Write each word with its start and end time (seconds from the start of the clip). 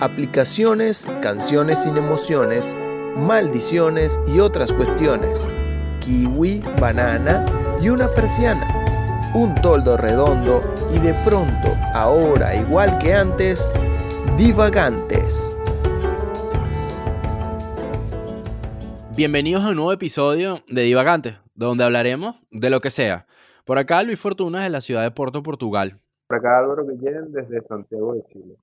aplicaciones, 0.00 1.08
canciones 1.22 1.82
sin 1.82 1.96
emociones, 1.96 2.74
maldiciones 3.16 4.20
y 4.28 4.38
otras 4.38 4.72
cuestiones, 4.72 5.48
kiwi, 6.00 6.62
banana 6.80 7.44
y 7.80 7.88
una 7.88 8.08
persiana, 8.08 9.32
un 9.34 9.54
toldo 9.56 9.96
redondo 9.96 10.60
y 10.94 10.98
de 11.00 11.14
pronto, 11.24 11.68
ahora 11.94 12.54
igual 12.54 12.96
que 12.98 13.12
antes, 13.12 13.70
divagantes. 14.36 15.52
Bienvenidos 19.16 19.64
a 19.64 19.70
un 19.70 19.76
nuevo 19.76 19.92
episodio 19.92 20.60
de 20.68 20.82
Divagantes, 20.82 21.38
donde 21.56 21.82
hablaremos 21.82 22.36
de 22.52 22.70
lo 22.70 22.80
que 22.80 22.90
sea. 22.90 23.26
Por 23.64 23.78
acá 23.78 24.04
Luis 24.04 24.20
Fortuna 24.20 24.62
de 24.62 24.70
la 24.70 24.80
ciudad 24.80 25.02
de 25.02 25.10
Porto, 25.10 25.42
Portugal. 25.42 25.98
Por 26.28 26.38
acá 26.38 26.60
Álvaro 26.60 26.86
Guillén 26.86 27.32
desde 27.32 27.66
Santiago 27.66 28.14
de 28.14 28.22
Chile. 28.32 28.54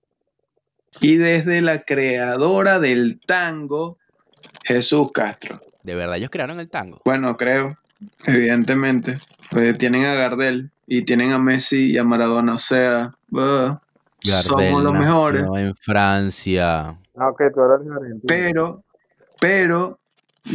Y 1.01 1.17
desde 1.17 1.61
la 1.61 1.79
creadora 1.79 2.79
del 2.79 3.19
tango, 3.25 3.97
Jesús 4.63 5.11
Castro. 5.13 5.61
¿De 5.83 5.93
verdad 5.93 6.17
ellos 6.17 6.29
crearon 6.31 6.59
el 6.59 6.69
tango? 6.69 7.01
Bueno, 7.05 7.37
creo, 7.37 7.77
evidentemente. 8.25 9.19
Pues 9.51 9.77
tienen 9.77 10.05
a 10.05 10.15
Gardel 10.15 10.71
y 10.87 11.03
tienen 11.03 11.31
a 11.31 11.39
Messi 11.39 11.91
y 11.91 11.97
a 11.97 12.03
Maradona, 12.03 12.55
o 12.55 12.59
sea, 12.59 13.13
uh, 13.31 13.77
somos 14.23 14.83
los 14.83 14.93
mejores. 14.93 15.45
En 15.55 15.75
Francia. 15.75 16.97
Ah, 17.15 17.29
ok, 17.29 17.41
tú 17.53 17.61
eres. 17.61 18.21
Pero, 18.27 18.83
pero, 19.39 19.99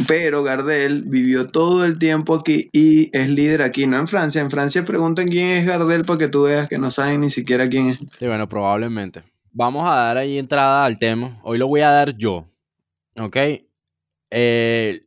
pero 0.07 0.43
Gardel 0.43 1.03
vivió 1.03 1.49
todo 1.49 1.85
el 1.85 1.97
tiempo 1.97 2.35
aquí 2.35 2.69
y 2.73 3.09
es 3.17 3.29
líder 3.29 3.61
aquí, 3.61 3.87
no 3.87 3.97
en 3.97 4.07
Francia. 4.07 4.41
En 4.41 4.51
Francia 4.51 4.83
preguntan 4.85 5.27
quién 5.27 5.49
es 5.49 5.65
Gardel 5.65 6.05
para 6.05 6.19
que 6.19 6.27
tú 6.27 6.43
veas 6.43 6.67
que 6.67 6.77
no 6.77 6.91
saben 6.91 7.21
ni 7.21 7.29
siquiera 7.29 7.69
quién 7.69 7.87
es. 7.87 7.97
Sí, 8.19 8.27
bueno, 8.27 8.47
probablemente. 8.47 9.23
Vamos 9.51 9.87
a 9.89 9.95
dar 9.95 10.17
ahí 10.17 10.37
entrada 10.37 10.85
al 10.85 10.97
tema. 10.97 11.39
Hoy 11.43 11.57
lo 11.57 11.67
voy 11.67 11.81
a 11.81 11.89
dar 11.91 12.15
yo. 12.15 12.45
¿Ok? 13.19 13.37
Eh, 14.29 15.05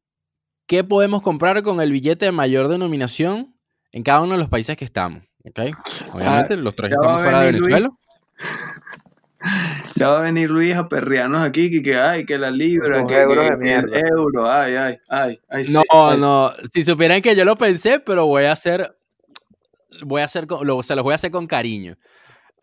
¿Qué 0.66 0.84
podemos 0.84 1.22
comprar 1.22 1.62
con 1.62 1.80
el 1.80 1.92
billete 1.92 2.26
de 2.26 2.32
mayor 2.32 2.68
denominación 2.68 3.54
en 3.92 4.02
cada 4.02 4.20
uno 4.22 4.32
de 4.32 4.38
los 4.38 4.48
países 4.48 4.76
que 4.76 4.84
estamos? 4.84 5.22
¿Ok? 5.44 5.60
Obviamente, 6.12 6.54
Ah, 6.54 6.56
los 6.56 6.74
a 6.74 7.18
fuera 7.18 7.40
de 7.42 7.52
Luis. 7.52 7.62
Venezuela. 7.62 7.88
Ya 9.96 10.08
va 10.08 10.20
a 10.20 10.22
venir 10.22 10.50
Luis 10.50 10.74
a 10.74 10.88
perrearnos 10.88 11.42
aquí, 11.42 11.70
que, 11.70 11.82
que 11.82 11.94
ay, 11.96 12.24
que 12.24 12.38
la 12.38 12.50
libra, 12.50 13.06
que, 13.06 13.20
euros 13.20 13.36
que- 13.36 13.42
de 13.42 13.48
que 13.48 13.54
el 13.54 13.58
mierda. 13.58 14.00
euro, 14.16 14.50
ay, 14.50 14.74
ay, 14.74 14.96
ay, 15.08 15.40
ay, 15.50 15.64
sí, 15.66 15.74
No, 15.74 15.82
ay. 16.08 16.18
no. 16.18 16.50
Si 16.72 16.82
supieran 16.82 17.20
que 17.20 17.36
yo 17.36 17.44
lo 17.44 17.54
pensé, 17.56 18.00
pero 18.00 18.24
voy 18.26 18.44
a 18.44 18.52
hacer. 18.52 18.96
Voy 20.02 20.22
a 20.22 20.24
hacer. 20.24 20.46
con- 20.46 20.66
lo- 20.66 20.82
se 20.82 20.96
los 20.96 21.04
voy 21.04 21.12
a 21.12 21.16
hacer 21.16 21.30
con 21.30 21.46
cariño. 21.46 21.96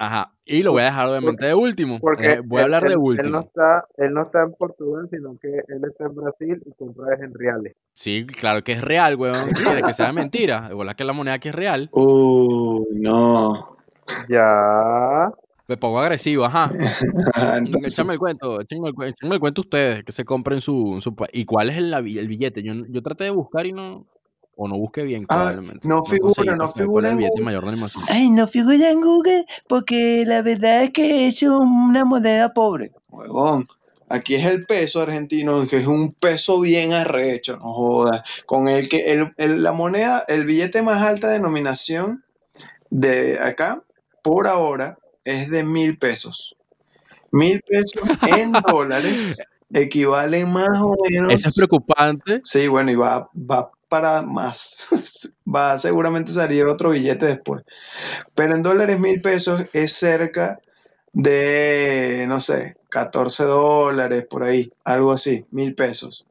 Ajá. 0.04 0.34
Y 0.46 0.64
lo 0.64 0.72
voy 0.72 0.82
a 0.82 0.86
dejar 0.86 1.08
obviamente 1.10 1.46
de 1.46 1.54
último. 1.54 2.00
Porque 2.00 2.34
Eh, 2.34 2.42
voy 2.44 2.62
a 2.62 2.64
hablar 2.64 2.82
él- 2.84 2.88
de 2.90 2.94
Él 2.96 3.00
no, 3.00 3.06
último. 3.06 3.40
está, 3.42 3.86
él 3.98 4.14
no 4.14 4.24
está 4.24 4.42
en 4.42 4.54
Portugal, 4.54 5.08
sino 5.12 5.38
que 5.40 5.48
él 5.50 5.82
está 5.88 6.06
en 6.06 6.16
Brasil 6.16 6.62
y 6.66 6.72
compra 6.74 7.14
es 7.14 7.22
en 7.22 7.34
reales. 7.36 7.76
Sí, 7.94 8.26
claro 8.26 8.64
que 8.64 8.72
es 8.72 8.82
real, 8.82 9.16
weón. 9.16 9.34
¿Qué 9.56 9.64
quieres 9.64 9.84
que 9.86 9.94
sea 9.94 10.12
mentira? 10.12 10.68
De 10.70 10.74
bola 10.74 10.96
que 10.96 11.04
la 11.04 11.14
moneda 11.14 11.36
aquí 11.36 11.50
es 11.50 11.56
real. 11.56 11.88
Uh, 11.94 12.84
no. 12.94 13.78
Ya. 14.28 15.32
Me 15.68 15.78
pongo 15.78 16.00
agresivo, 16.00 16.46
ajá. 16.46 16.72
Entonces, 17.60 17.94
Échame 17.94 18.14
el 18.14 18.20
cuento, 18.20 18.60
échenme 18.60 18.90
el, 18.90 19.32
el 19.32 19.40
cuento 19.40 19.62
ustedes, 19.62 20.04
que 20.04 20.12
se 20.12 20.26
compren 20.26 20.62
su, 20.62 20.98
su 21.00 21.16
¿Y 21.32 21.46
cuál 21.46 21.70
es 21.70 21.78
el, 21.78 21.92
la- 21.92 22.00
el 22.00 22.28
billete? 22.28 22.64
Yo, 22.64 22.74
yo 22.90 23.02
traté 23.02 23.26
de 23.26 23.30
buscar 23.30 23.66
y 23.68 23.72
no... 23.72 24.06
O 24.56 24.68
no 24.68 24.78
busqué 24.78 25.04
bien, 25.04 25.26
Ah, 25.30 25.36
probablemente. 25.38 25.88
no 25.88 26.04
figura, 26.04 26.56
no 26.56 26.68
figura 26.68 27.08
es 27.08 27.14
el 27.14 27.20
en 27.20 27.30
Google. 27.30 27.46
mayor 27.46 27.66
de. 27.66 28.06
Ay, 28.10 28.30
no 28.30 28.48
figura 28.48 28.90
en 28.92 29.02
Google 29.02 29.46
porque 29.68 30.24
la 30.28 30.42
verdad 30.42 30.84
es 30.84 30.92
que 30.92 31.28
es 31.28 31.42
una 31.44 32.04
moneda 32.06 32.54
pobre. 32.54 32.92
Huevón, 33.10 33.68
aquí 34.10 34.36
es 34.36 34.46
el 34.46 34.66
peso 34.66 35.02
argentino, 35.02 35.66
que 35.68 35.78
es 35.78 35.88
un 35.88 36.14
peso 36.14 36.60
bien 36.60 36.94
arrecho, 36.94 37.58
no 37.58 37.74
jodas. 37.74 38.22
Con 38.46 38.68
el 38.68 38.88
que 38.90 39.12
el, 39.12 39.34
el- 39.38 39.64
la 39.64 39.72
moneda, 39.72 40.24
el 40.28 40.46
billete 40.46 40.82
más 40.84 41.02
alta 41.02 41.30
denominación 41.30 42.24
de 42.90 43.40
acá, 43.40 43.82
por 44.22 44.48
ahora, 44.48 44.98
es 45.24 45.50
de 45.50 45.64
mil 45.64 45.98
pesos. 45.98 46.56
Mil 47.32 47.62
pesos 47.62 48.04
en 48.28 48.52
dólares 48.68 49.38
equivalen 49.74 50.52
más 50.52 50.70
o 50.82 50.96
menos. 51.10 51.34
Eso 51.34 51.50
es 51.50 51.56
preocupante. 51.56 52.42
Sí, 52.44 52.68
bueno, 52.68 52.92
y 52.92 52.96
va, 52.96 53.30
va 53.34 53.72
para 53.92 54.22
más. 54.22 54.88
Va 55.54 55.74
a 55.74 55.78
seguramente 55.78 56.32
salir 56.32 56.66
otro 56.66 56.92
billete 56.92 57.26
después. 57.26 57.64
Pero 58.34 58.56
en 58.56 58.64
dólares 58.64 58.98
mil 59.00 59.20
pesos 59.20 59.66
es 59.74 59.92
cerca 59.92 60.62
de, 61.12 62.24
no 62.30 62.40
sé, 62.40 62.78
14 62.90 63.44
dólares 63.44 64.26
por 64.30 64.44
ahí, 64.44 64.72
algo 64.86 65.12
así, 65.12 65.46
mil 65.52 65.76
pesos. 65.76 66.26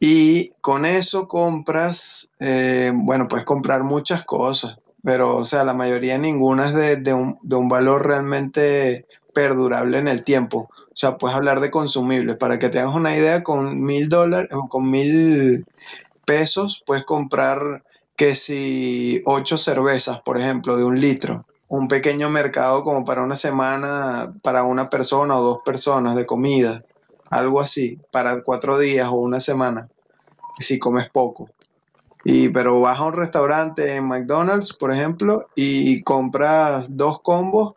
Y 0.00 0.50
con 0.60 0.84
eso 0.84 1.28
compras, 1.28 2.30
eh, 2.40 2.92
bueno, 2.94 3.26
puedes 3.26 3.46
comprar 3.46 3.84
muchas 3.84 4.22
cosas, 4.24 4.76
pero, 5.02 5.36
o 5.36 5.46
sea, 5.46 5.64
la 5.64 5.72
mayoría 5.72 6.18
ninguna 6.18 6.66
es 6.66 6.74
de, 6.74 6.96
de 6.96 7.14
un, 7.14 7.38
de 7.42 7.56
un 7.56 7.68
valor 7.68 8.06
realmente 8.06 9.06
perdurable 9.32 9.96
en 9.96 10.08
el 10.08 10.24
tiempo. 10.24 10.68
O 10.68 10.94
sea, 10.94 11.16
puedes 11.16 11.34
hablar 11.34 11.60
de 11.60 11.70
consumibles. 11.70 12.36
Para 12.36 12.58
que 12.58 12.68
te 12.68 12.80
hagas 12.80 12.94
una 12.94 13.16
idea, 13.16 13.42
con 13.42 13.80
mil 13.80 14.10
dólares, 14.10 14.50
con 14.68 14.90
mil 14.90 15.64
pesos, 16.24 16.82
puedes 16.86 17.04
comprar 17.04 17.82
que 18.16 18.34
si 18.34 19.22
ocho 19.24 19.58
cervezas, 19.58 20.20
por 20.20 20.38
ejemplo, 20.38 20.76
de 20.76 20.84
un 20.84 21.00
litro. 21.00 21.46
Un 21.68 21.88
pequeño 21.88 22.28
mercado 22.28 22.84
como 22.84 23.04
para 23.04 23.22
una 23.22 23.36
semana, 23.36 24.34
para 24.42 24.64
una 24.64 24.90
persona 24.90 25.36
o 25.36 25.42
dos 25.42 25.58
personas 25.64 26.16
de 26.16 26.26
comida. 26.26 26.84
Algo 27.30 27.60
así, 27.60 27.98
para 28.10 28.42
cuatro 28.42 28.78
días 28.78 29.08
o 29.08 29.14
una 29.14 29.40
semana, 29.40 29.88
si 30.58 30.78
comes 30.78 31.08
poco. 31.10 31.48
Y, 32.24 32.50
pero 32.50 32.80
vas 32.80 32.98
a 32.98 33.04
un 33.04 33.14
restaurante 33.14 33.96
en 33.96 34.06
McDonald's, 34.06 34.74
por 34.74 34.92
ejemplo, 34.92 35.48
y 35.56 36.02
compras 36.02 36.88
dos 36.90 37.20
combos 37.20 37.72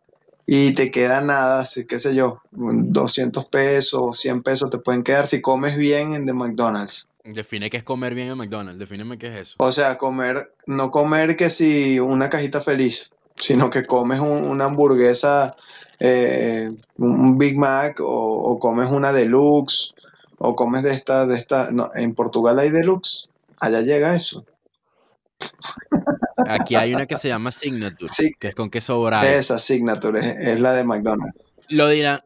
y 0.45 0.73
te 0.73 0.91
queda 0.91 1.22
nada, 1.22 1.62
así 1.62 1.85
qué 1.85 1.97
sé 2.00 2.13
yo, 2.13 2.41
200 2.51 3.45
pesos, 3.45 4.19
100 4.19 4.44
pesos 4.44 4.69
te 4.69 4.77
pueden 4.77 5.03
quedar 5.03 5.27
si 5.27 5.41
comes 5.41 5.75
bien 5.75 6.13
en 6.13 6.25
de 6.25 6.33
McDonald's. 6.33 7.09
Define 7.25 7.69
qué 7.69 7.78
es 7.78 7.84
comer 7.84 8.13
bien 8.13 8.28
en 8.30 8.38
McDonald's. 8.38 8.80
Defíneme 8.80 9.18
qué 9.18 9.28
es 9.28 9.36
eso. 9.41 9.56
O 9.58 9.72
sea, 9.72 9.97
comer, 9.97 10.53
no 10.68 10.91
comer 10.91 11.36
que 11.36 11.50
si 11.50 12.00
una 12.00 12.30
cajita 12.30 12.62
feliz, 12.62 13.12
sino 13.36 13.69
que 13.69 13.86
comes 13.86 14.19
un- 14.19 14.44
una 14.47 14.66
hamburguesa, 14.66 15.56
eh, 16.00 16.72
un 16.97 17.38
Big 17.38 17.58
Mac 17.58 18.00
o, 18.00 18.06
o 18.06 18.59
comes 18.59 18.91
una 18.91 19.12
deluxe 19.12 19.94
o 20.38 20.56
comes 20.56 20.84
de 20.84 20.94
esta, 20.94 21.25
de 21.25 21.36
esta, 21.36 21.72
no, 21.72 21.90
en 21.96 22.13
Portugal 22.13 22.59
hay 22.59 22.69
deluxe, 22.69 23.28
allá 23.59 23.81
llega 23.81 24.16
eso. 24.16 24.46
Aquí 26.47 26.75
hay 26.75 26.94
una 26.94 27.06
que 27.07 27.16
se 27.16 27.28
llama 27.30 27.52
Signature, 27.52 28.07
Sí, 28.12 28.31
que 28.40 28.50
es 28.50 28.56
con 28.56 28.69
queso 28.69 29.02
bravo. 29.03 29.25
esa 29.25 29.57
signature 29.59 30.19
es, 30.19 30.36
es 30.47 30.59
la 30.59 30.74
de 30.74 30.84
McDonald's. 30.84 31.56
Lo 31.69 31.90
dirán, 31.90 32.19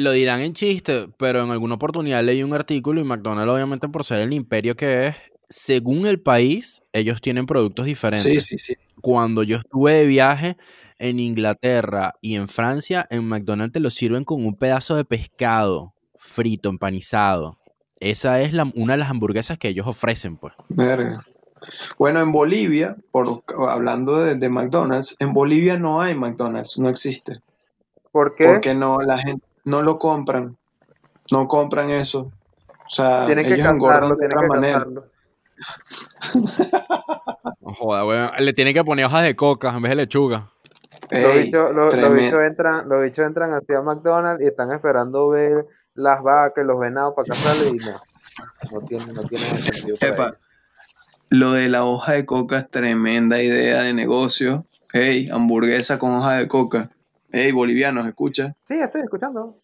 lo 0.00 0.12
dirán 0.12 0.40
en 0.40 0.54
chiste, 0.54 1.08
pero 1.16 1.42
en 1.44 1.50
alguna 1.50 1.74
oportunidad 1.74 2.24
leí 2.24 2.42
un 2.42 2.52
artículo 2.54 3.00
y 3.00 3.04
McDonald's, 3.04 3.52
obviamente 3.52 3.88
por 3.88 4.04
ser 4.04 4.20
el 4.20 4.32
imperio 4.32 4.76
que 4.76 5.08
es, 5.08 5.16
según 5.48 6.06
el 6.06 6.20
país, 6.20 6.82
ellos 6.92 7.20
tienen 7.20 7.46
productos 7.46 7.86
diferentes. 7.86 8.44
Sí, 8.44 8.58
sí, 8.58 8.58
sí. 8.58 8.74
Cuando 9.00 9.42
yo 9.42 9.56
estuve 9.58 9.94
de 9.94 10.06
viaje 10.06 10.56
en 10.98 11.18
Inglaterra 11.18 12.14
y 12.20 12.34
en 12.36 12.48
Francia, 12.48 13.06
en 13.10 13.24
McDonald's 13.24 13.72
te 13.72 13.80
lo 13.80 13.90
sirven 13.90 14.24
con 14.24 14.44
un 14.44 14.54
pedazo 14.56 14.96
de 14.96 15.04
pescado 15.04 15.94
frito, 16.16 16.68
empanizado. 16.68 17.58
Esa 17.98 18.40
es 18.40 18.52
la- 18.52 18.70
una 18.74 18.94
de 18.94 18.98
las 18.98 19.10
hamburguesas 19.10 19.58
que 19.58 19.68
ellos 19.68 19.86
ofrecen, 19.86 20.36
pues. 20.36 20.54
Verga. 20.68 21.24
Bueno, 21.98 22.20
en 22.20 22.32
Bolivia, 22.32 22.96
por, 23.10 23.42
hablando 23.68 24.18
de, 24.22 24.34
de 24.36 24.48
McDonald's, 24.48 25.16
en 25.18 25.32
Bolivia 25.32 25.76
no 25.78 26.00
hay 26.00 26.14
McDonald's, 26.14 26.78
no 26.78 26.88
existe. 26.88 27.40
¿Por 28.12 28.34
qué? 28.34 28.46
Porque 28.46 28.74
no, 28.74 28.98
la 29.00 29.18
gente 29.18 29.44
no 29.64 29.82
lo 29.82 29.98
compran, 29.98 30.56
no 31.30 31.46
compran 31.48 31.90
eso. 31.90 32.32
O 32.68 32.90
sea, 32.92 33.26
Tienen 33.26 33.46
que 33.46 33.54
engordan 33.54 34.00
cantarlo, 34.00 34.16
de 34.16 34.28
tienen 34.28 34.36
otra 34.36 34.42
que 34.42 34.48
manera. 34.48 34.86
No 37.60 37.74
joda, 37.74 38.04
weón. 38.04 38.30
Le 38.38 38.52
tienen 38.52 38.74
que 38.74 38.84
poner 38.84 39.04
hojas 39.06 39.22
de 39.22 39.36
coca 39.36 39.70
en 39.70 39.82
vez 39.82 39.90
de 39.90 39.96
lechuga. 39.96 40.50
Los 41.10 41.34
Ey, 41.34 41.44
bichos, 41.44 41.70
los- 41.74 41.94
entran, 41.94 42.88
los 42.88 43.02
bichos 43.02 43.26
entran 43.26 43.52
hacia 43.52 43.80
McDonald's 43.82 44.42
y 44.42 44.46
están 44.46 44.72
esperando 44.72 45.28
ver 45.28 45.66
las 45.94 46.22
vacas 46.22 46.64
los 46.64 46.78
venados 46.78 47.14
para 47.14 47.28
cazarlos 47.28 47.74
y 47.74 47.78
no. 47.78 48.00
No 48.70 48.80
tiene, 48.86 49.12
no 49.12 49.22
tiene 49.24 49.62
sentido 49.62 49.96
Epa, 50.00 50.34
lo 51.30 51.52
de 51.52 51.68
la 51.68 51.84
hoja 51.84 52.12
de 52.12 52.24
coca 52.26 52.58
es 52.58 52.70
tremenda 52.70 53.42
idea 53.42 53.82
de 53.82 53.92
negocio. 53.92 54.66
Hey, 54.92 55.28
hamburguesa 55.32 55.98
con 55.98 56.14
hoja 56.14 56.36
de 56.38 56.48
coca. 56.48 56.90
Hey, 57.32 57.52
bolivianos, 57.52 58.06
escucha. 58.06 58.56
Sí, 58.64 58.74
estoy 58.80 59.02
escuchando. 59.02 59.62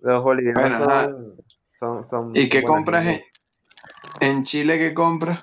Los 0.00 0.22
bolivianos 0.22 0.62
Bueno, 0.62 0.78
son, 0.78 1.36
son, 1.74 2.06
son 2.06 2.30
¿Y 2.34 2.48
qué 2.48 2.62
compras 2.62 3.06
en, 3.06 3.20
en 4.20 4.42
Chile? 4.42 4.78
¿Qué 4.78 4.92
compras? 4.92 5.40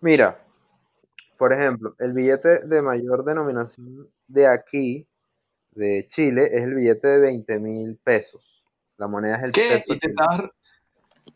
Mira, 0.00 0.42
por 1.38 1.52
ejemplo, 1.52 1.94
el 1.98 2.12
billete 2.12 2.66
de 2.66 2.82
mayor 2.82 3.24
denominación 3.24 4.08
de 4.26 4.46
aquí, 4.46 5.06
de 5.72 6.06
Chile, 6.08 6.48
es 6.52 6.64
el 6.64 6.74
billete 6.74 7.08
de 7.08 7.18
20 7.18 7.58
mil 7.58 7.98
pesos. 8.02 8.66
La 8.96 9.08
moneda 9.08 9.36
es 9.36 9.42
el 9.44 9.52
¿Qué? 9.52 9.68
peso 9.68 9.94
¿Y 9.94 9.98
te 9.98 10.14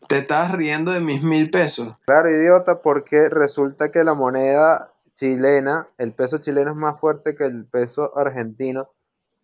te 0.07 0.17
estabas 0.19 0.51
riendo 0.51 0.91
de 0.91 1.01
mis 1.01 1.23
mil 1.23 1.49
pesos? 1.49 1.95
Claro, 2.05 2.29
idiota, 2.29 2.81
porque 2.81 3.29
resulta 3.29 3.91
que 3.91 4.03
la 4.03 4.13
moneda 4.13 4.94
chilena, 5.15 5.87
el 5.97 6.13
peso 6.13 6.37
chileno 6.37 6.71
es 6.71 6.77
más 6.77 6.99
fuerte 6.99 7.35
que 7.35 7.45
el 7.45 7.65
peso 7.65 8.15
argentino, 8.17 8.91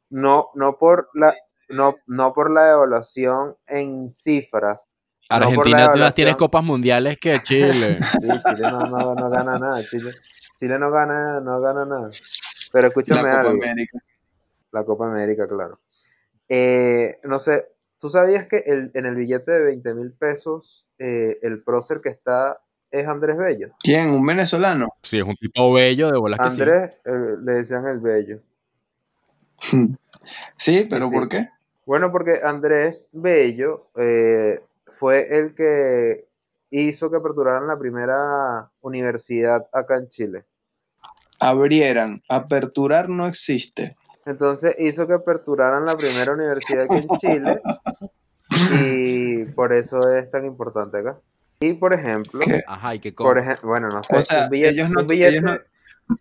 no, 0.09 0.49
no 0.55 0.77
por 0.77 1.09
la, 1.13 1.33
no, 1.69 1.95
no 2.07 2.33
por 2.33 2.51
la 2.51 2.65
devaluación 2.65 3.55
en 3.67 4.09
cifras. 4.11 4.95
no 5.29 5.37
la 5.39 5.45
Argentina 5.45 5.93
tienes 5.93 6.11
devaluación- 6.33 6.37
copas 6.37 6.63
mundiales 6.63 7.17
que 7.19 7.39
Chile. 7.41 7.97
Sí, 8.21 8.27
Chile 8.27 8.69
no, 8.69 8.81
no- 8.87 9.15
no 9.15 9.29
gana 9.29 9.57
nada, 9.57 9.81
Chile, 9.89 10.11
Chile 10.59 10.77
no 10.77 10.91
gana, 10.91 11.39
no 11.39 11.59
gana 11.61 11.85
nada. 11.85 12.09
Pero 12.71 12.81
La 12.83 12.87
escúchame 12.89 13.21
Copa 13.21 13.39
algo. 13.39 13.49
América. 13.63 13.99
La 14.71 14.83
Copa 14.83 15.07
América, 15.07 15.47
claro. 15.47 15.79
Eh, 16.49 17.19
no 17.23 17.39
sé, 17.39 17.67
¿tú 17.97 18.09
sabías 18.09 18.47
que 18.47 18.57
el- 18.65 18.91
en 18.93 19.05
el 19.05 19.15
billete 19.15 19.51
de 19.53 19.63
20 19.63 19.93
mil 19.93 20.11
pesos 20.13 20.85
eh, 20.99 21.39
el 21.41 21.63
prócer 21.63 22.01
que 22.01 22.09
está 22.09 22.61
es 22.91 23.07
Andrés 23.07 23.37
Bello? 23.37 23.69
¿Quién? 23.79 24.11
¿Un 24.11 24.25
venezolano? 24.25 24.89
Sí, 25.03 25.17
es 25.17 25.23
un 25.23 25.35
tipo 25.35 25.71
bello 25.73 26.11
de 26.11 26.17
bolas 26.17 26.39
que 26.39 26.51
sí. 26.51 26.61
Andrés 26.61 26.91
eh, 27.05 27.35
le 27.43 27.53
decían 27.53 27.87
el 27.87 27.99
Bello. 27.99 28.39
Sí, 30.55 30.87
pero 30.89 31.09
Sí. 31.09 31.15
¿por 31.15 31.27
qué? 31.29 31.49
Bueno, 31.85 32.11
porque 32.11 32.41
Andrés 32.43 33.09
Bello 33.11 33.87
eh, 33.95 34.61
fue 34.87 35.35
el 35.37 35.55
que 35.55 36.25
hizo 36.69 37.09
que 37.09 37.17
aperturaran 37.17 37.67
la 37.67 37.77
primera 37.77 38.69
universidad 38.81 39.67
acá 39.73 39.97
en 39.97 40.07
Chile. 40.07 40.45
Abrieran. 41.39 42.21
Aperturar 42.29 43.09
no 43.09 43.25
existe. 43.27 43.91
Entonces 44.25 44.75
hizo 44.77 45.07
que 45.07 45.13
aperturaran 45.13 45.85
la 45.85 45.97
primera 45.97 46.31
universidad 46.33 46.83
aquí 46.83 46.97
en 46.97 47.17
Chile 47.17 47.61
y 48.79 49.45
por 49.45 49.73
eso 49.73 50.07
es 50.13 50.29
tan 50.29 50.45
importante 50.45 50.99
acá. 50.99 51.19
Y 51.61 51.73
por 51.73 51.93
ejemplo, 51.93 52.39
¿Qué? 52.43 52.63
Ajá, 52.67 52.95
y 52.95 52.99
qué 52.99 53.13
por 53.13 53.35
cosa. 53.37 53.45
ejemplo, 53.45 53.69
bueno, 53.69 53.87
no 53.89 54.03
sé, 54.03 54.15
O 54.15 54.21
sea, 54.21 54.49
billete, 54.49 54.69
ellos 54.71 54.89
no- 54.89 55.01
un 55.01 55.07
billete- 55.07 55.27
ellos 55.29 55.43
no- 55.43 56.17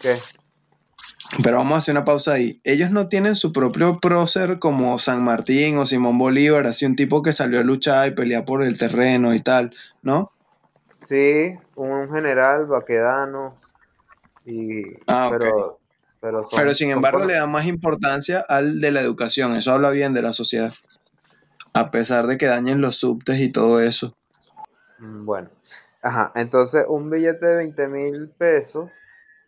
¿qué? 0.00 0.20
Pero 1.42 1.56
vamos 1.56 1.74
a 1.74 1.78
hacer 1.78 1.92
una 1.92 2.04
pausa 2.04 2.34
ahí. 2.34 2.60
Ellos 2.62 2.92
no 2.92 3.08
tienen 3.08 3.34
su 3.34 3.52
propio 3.52 3.98
prócer 3.98 4.60
como 4.60 4.96
San 5.00 5.24
Martín 5.24 5.76
o 5.76 5.84
Simón 5.84 6.18
Bolívar, 6.18 6.66
así 6.68 6.86
un 6.86 6.94
tipo 6.94 7.20
que 7.20 7.32
salió 7.32 7.58
a 7.58 7.64
luchar 7.64 8.08
y 8.08 8.10
pelear 8.12 8.44
por 8.44 8.62
el 8.62 8.78
terreno 8.78 9.34
y 9.34 9.40
tal, 9.40 9.74
¿no? 10.02 10.30
Sí, 11.02 11.52
un 11.74 12.08
general 12.12 12.66
baquedano 12.66 13.60
y 14.44 14.84
Ah, 15.08 15.26
ok. 15.28 15.32
pero 15.32 15.80
pero 16.20 16.42
son- 16.44 16.58
Pero 16.58 16.74
sin 16.74 16.90
embargo 16.90 17.24
le 17.24 17.34
da 17.34 17.46
más 17.46 17.66
importancia 17.66 18.44
al 18.48 18.80
de 18.80 18.90
la 18.92 19.00
educación. 19.00 19.56
Eso 19.56 19.72
habla 19.72 19.90
bien 19.90 20.14
de 20.14 20.22
la 20.22 20.32
sociedad. 20.32 20.72
A 21.74 21.90
pesar 21.90 22.26
de 22.28 22.38
que 22.38 22.46
dañen 22.46 22.80
los 22.80 22.96
subtes 22.96 23.40
y 23.40 23.50
todo 23.50 23.80
eso. 23.80 24.16
Mm, 24.98 25.24
Bueno, 25.24 25.50
ajá, 26.02 26.32
entonces 26.34 26.84
un 26.88 27.10
billete 27.10 27.46
de 27.46 27.56
20 27.56 27.88
mil 27.88 28.30
pesos 28.38 28.98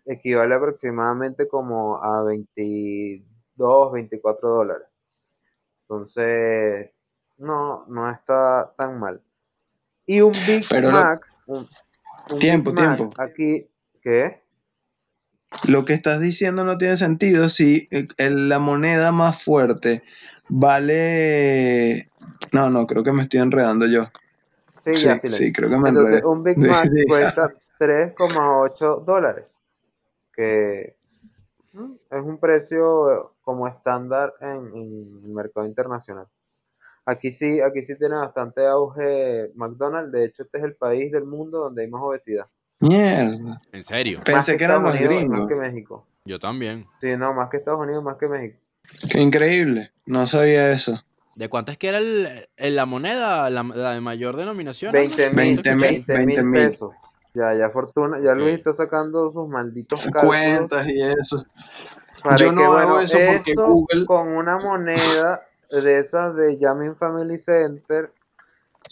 equivale 0.05 0.55
aproximadamente 0.55 1.49
como 1.49 2.03
a 2.03 2.23
22, 2.25 3.93
24 3.93 4.49
dólares. 4.49 4.87
Entonces, 5.83 6.91
no, 7.39 7.87
no 7.89 8.11
está 8.11 8.73
tan 8.77 8.99
mal. 8.99 9.23
Y 10.07 10.21
un 10.21 10.33
Big 10.33 10.67
Pero 10.71 10.91
lo- 10.91 11.01
Mac, 11.01 11.27
un, 11.47 11.69
un 12.33 12.39
Tiempo, 12.41 12.71
Big 12.71 12.81
Mac 12.81 12.99
tiempo. 12.99 13.15
aquí, 13.19 13.71
¿qué? 14.03 14.43
Lo 15.67 15.85
que 15.85 15.95
estás 15.95 16.21
diciendo 16.21 16.65
no 16.65 16.79
tiene 16.79 16.97
sentido 16.97 17.49
si 17.49 17.89
la 18.19 18.59
moneda 18.59 19.13
más 19.13 19.43
fuerte 19.43 20.03
vale... 20.49 22.11
No, 22.53 22.71
no, 22.71 22.87
creo 22.87 23.03
que 23.03 23.13
me 23.13 23.23
estoy 23.23 23.41
enredando 23.41 23.87
yo. 23.87 24.11
Sí, 24.79 24.97
Sí, 24.97 25.05
ya, 25.07 25.19
sí, 25.19 25.53
creo 25.53 25.69
que 25.71 25.77
me 25.77 25.89
Entonces, 25.89 26.17
enredé. 26.17 26.27
un 26.27 26.43
Big 26.43 26.59
Mac 26.59 26.85
sí. 26.87 27.05
cuesta 27.07 27.53
3,8 27.81 29.05
dólares, 29.05 29.59
que 30.33 30.97
es 32.11 32.23
un 32.23 32.39
precio 32.39 33.35
como 33.43 33.67
estándar 33.69 34.35
en, 34.41 34.67
en 34.75 35.21
el 35.25 35.31
mercado 35.31 35.67
internacional. 35.67 36.27
Aquí 37.05 37.31
sí, 37.31 37.61
aquí 37.61 37.83
sí 37.83 37.97
tiene 37.97 38.17
bastante 38.17 38.67
auge 38.67 39.51
McDonald's. 39.55 40.13
De 40.13 40.25
hecho, 40.27 40.43
este 40.43 40.59
es 40.59 40.65
el 40.65 40.75
país 40.77 41.11
del 41.11 41.25
mundo 41.25 41.59
donde 41.61 41.83
hay 41.83 41.89
más 41.89 42.03
obesidad. 42.03 42.47
Mierda. 42.81 43.61
En 43.73 43.83
serio. 43.83 44.21
Pensé 44.25 44.53
Más 44.53 44.59
que 44.59 44.65
eran 44.65 44.83
los 44.83 44.95
Unidos 44.95 45.13
y 45.13 45.17
gringos. 45.17 45.39
Más 45.39 45.49
que 45.49 45.55
México. 45.55 46.07
Yo 46.27 46.39
también. 46.39 46.85
Sí, 47.01 47.17
no, 47.17 47.33
más 47.33 47.49
que 47.49 47.57
Estados 47.57 47.81
Unidos, 47.81 48.05
más 48.05 48.17
que 48.19 48.29
México. 48.29 48.59
Qué 49.11 49.21
increíble. 49.21 49.91
No 50.05 50.27
sabía 50.27 50.71
eso. 50.71 51.03
¿De 51.39 51.49
cuánto 51.49 51.71
es 51.71 51.79
que 51.79 51.89
era 51.89 51.99
el, 51.99 52.29
el- 52.57 52.75
la 52.75 52.85
moneda, 52.85 53.49
la, 53.49 53.63
la 53.63 53.93
de 53.93 54.01
mayor 54.01 54.37
denominación? 54.37 54.91
20 54.91 55.31
mil, 55.31 55.37
20 55.63 55.75
mil, 55.77 55.81
20 56.05 56.13
mil 56.13 56.27
20 56.27 56.43
mil. 56.43 56.53
pesos. 56.69 56.91
Ya, 57.33 57.55
ya 57.55 57.71
Fortuna, 57.71 58.19
ya 58.19 58.35
Luis 58.35 58.55
está 58.57 58.73
sacando 58.73 59.31
sus 59.31 59.49
malditos 59.49 60.01
cálculos. 60.01 60.27
Cuentas 60.27 60.89
y 60.89 61.01
eso. 61.01 61.47
Para 62.25 62.39
Yo 62.39 62.49
que, 62.51 62.57
no 62.57 62.63
hago 62.73 62.89
bueno, 62.95 63.01
eso 63.01 63.19
porque 63.25 63.53
eso 63.53 63.67
Google- 63.69 64.05
con 64.07 64.27
una 64.37 64.59
moneda 64.59 65.47
de 65.71 65.99
esas 66.01 66.35
de 66.35 66.59
Yamin 66.59 66.97
Family 66.97 67.39
Center, 67.39 68.13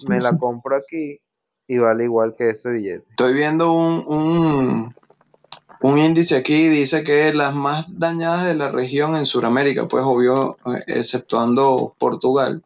me 0.06 0.20
la 0.20 0.38
compro 0.38 0.76
aquí 0.76 1.18
y 1.66 1.78
vale 1.78 2.04
igual 2.04 2.36
que 2.36 2.50
ese 2.50 2.70
billete. 2.70 3.04
Estoy 3.10 3.34
viendo 3.34 3.72
un, 3.72 4.04
un, 4.06 4.94
un 5.82 5.98
índice 5.98 6.36
aquí, 6.36 6.68
dice 6.68 7.04
que 7.04 7.32
las 7.34 7.54
más 7.54 7.86
dañadas 7.88 8.46
de 8.46 8.54
la 8.54 8.68
región 8.68 9.16
en 9.16 9.26
Sudamérica, 9.26 9.86
pues 9.88 10.04
obvio, 10.04 10.56
exceptuando 10.86 11.94
Portugal, 11.98 12.62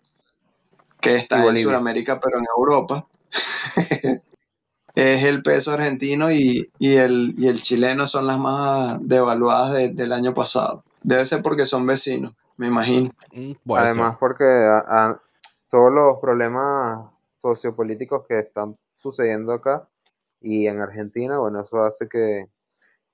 que 1.01 1.17
está 1.17 1.37
en. 1.39 1.57
Sudamérica 1.71 2.21
pero 2.21 2.39
en 2.39 2.45
Europa, 2.57 3.07
es 4.95 5.25
el 5.25 5.43
peso 5.43 5.73
argentino 5.73 6.31
y, 6.31 6.71
y 6.79 6.95
el, 6.97 7.35
y 7.39 7.49
el 7.49 7.61
chileno 7.61 8.07
son 8.07 8.27
las 8.27 8.39
más 8.39 8.99
devaluadas 9.03 9.73
de- 9.75 9.89
del 9.91 10.13
año 10.13 10.35
pasado. 10.35 10.85
Debe 11.03 11.25
ser 11.25 11.43
porque 11.43 11.65
son 11.67 11.87
vecinos, 11.87 12.35
me 12.59 12.67
imagino. 12.67 13.11
Mm. 13.33 13.53
Además, 13.89 14.17
porque 14.21 14.45
a- 14.45 14.79
a- 15.11 15.23
todos 15.69 15.93
los 15.93 16.19
problemas 16.21 17.07
sociopolíticos 17.37 18.27
que 18.29 18.41
están 18.41 18.77
sucediendo 18.97 19.53
acá 19.53 19.89
y 20.41 20.67
en 20.67 20.81
Argentina, 20.81 21.39
bueno, 21.39 21.63
eso 21.63 21.81
hace 21.83 22.09
que, 22.09 22.49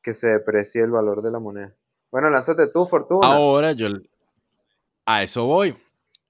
que 0.06 0.14
se 0.14 0.28
deprecie 0.28 0.84
el 0.84 0.92
valor 0.92 1.20
de 1.20 1.32
la 1.32 1.40
moneda. 1.40 1.74
Bueno, 2.12 2.30
lánzate 2.30 2.68
tú, 2.68 2.86
Fortuna. 2.86 3.26
Ahora 3.26 3.72
yo 3.72 3.88
a 5.04 5.24
eso 5.24 5.46
voy. 5.46 5.76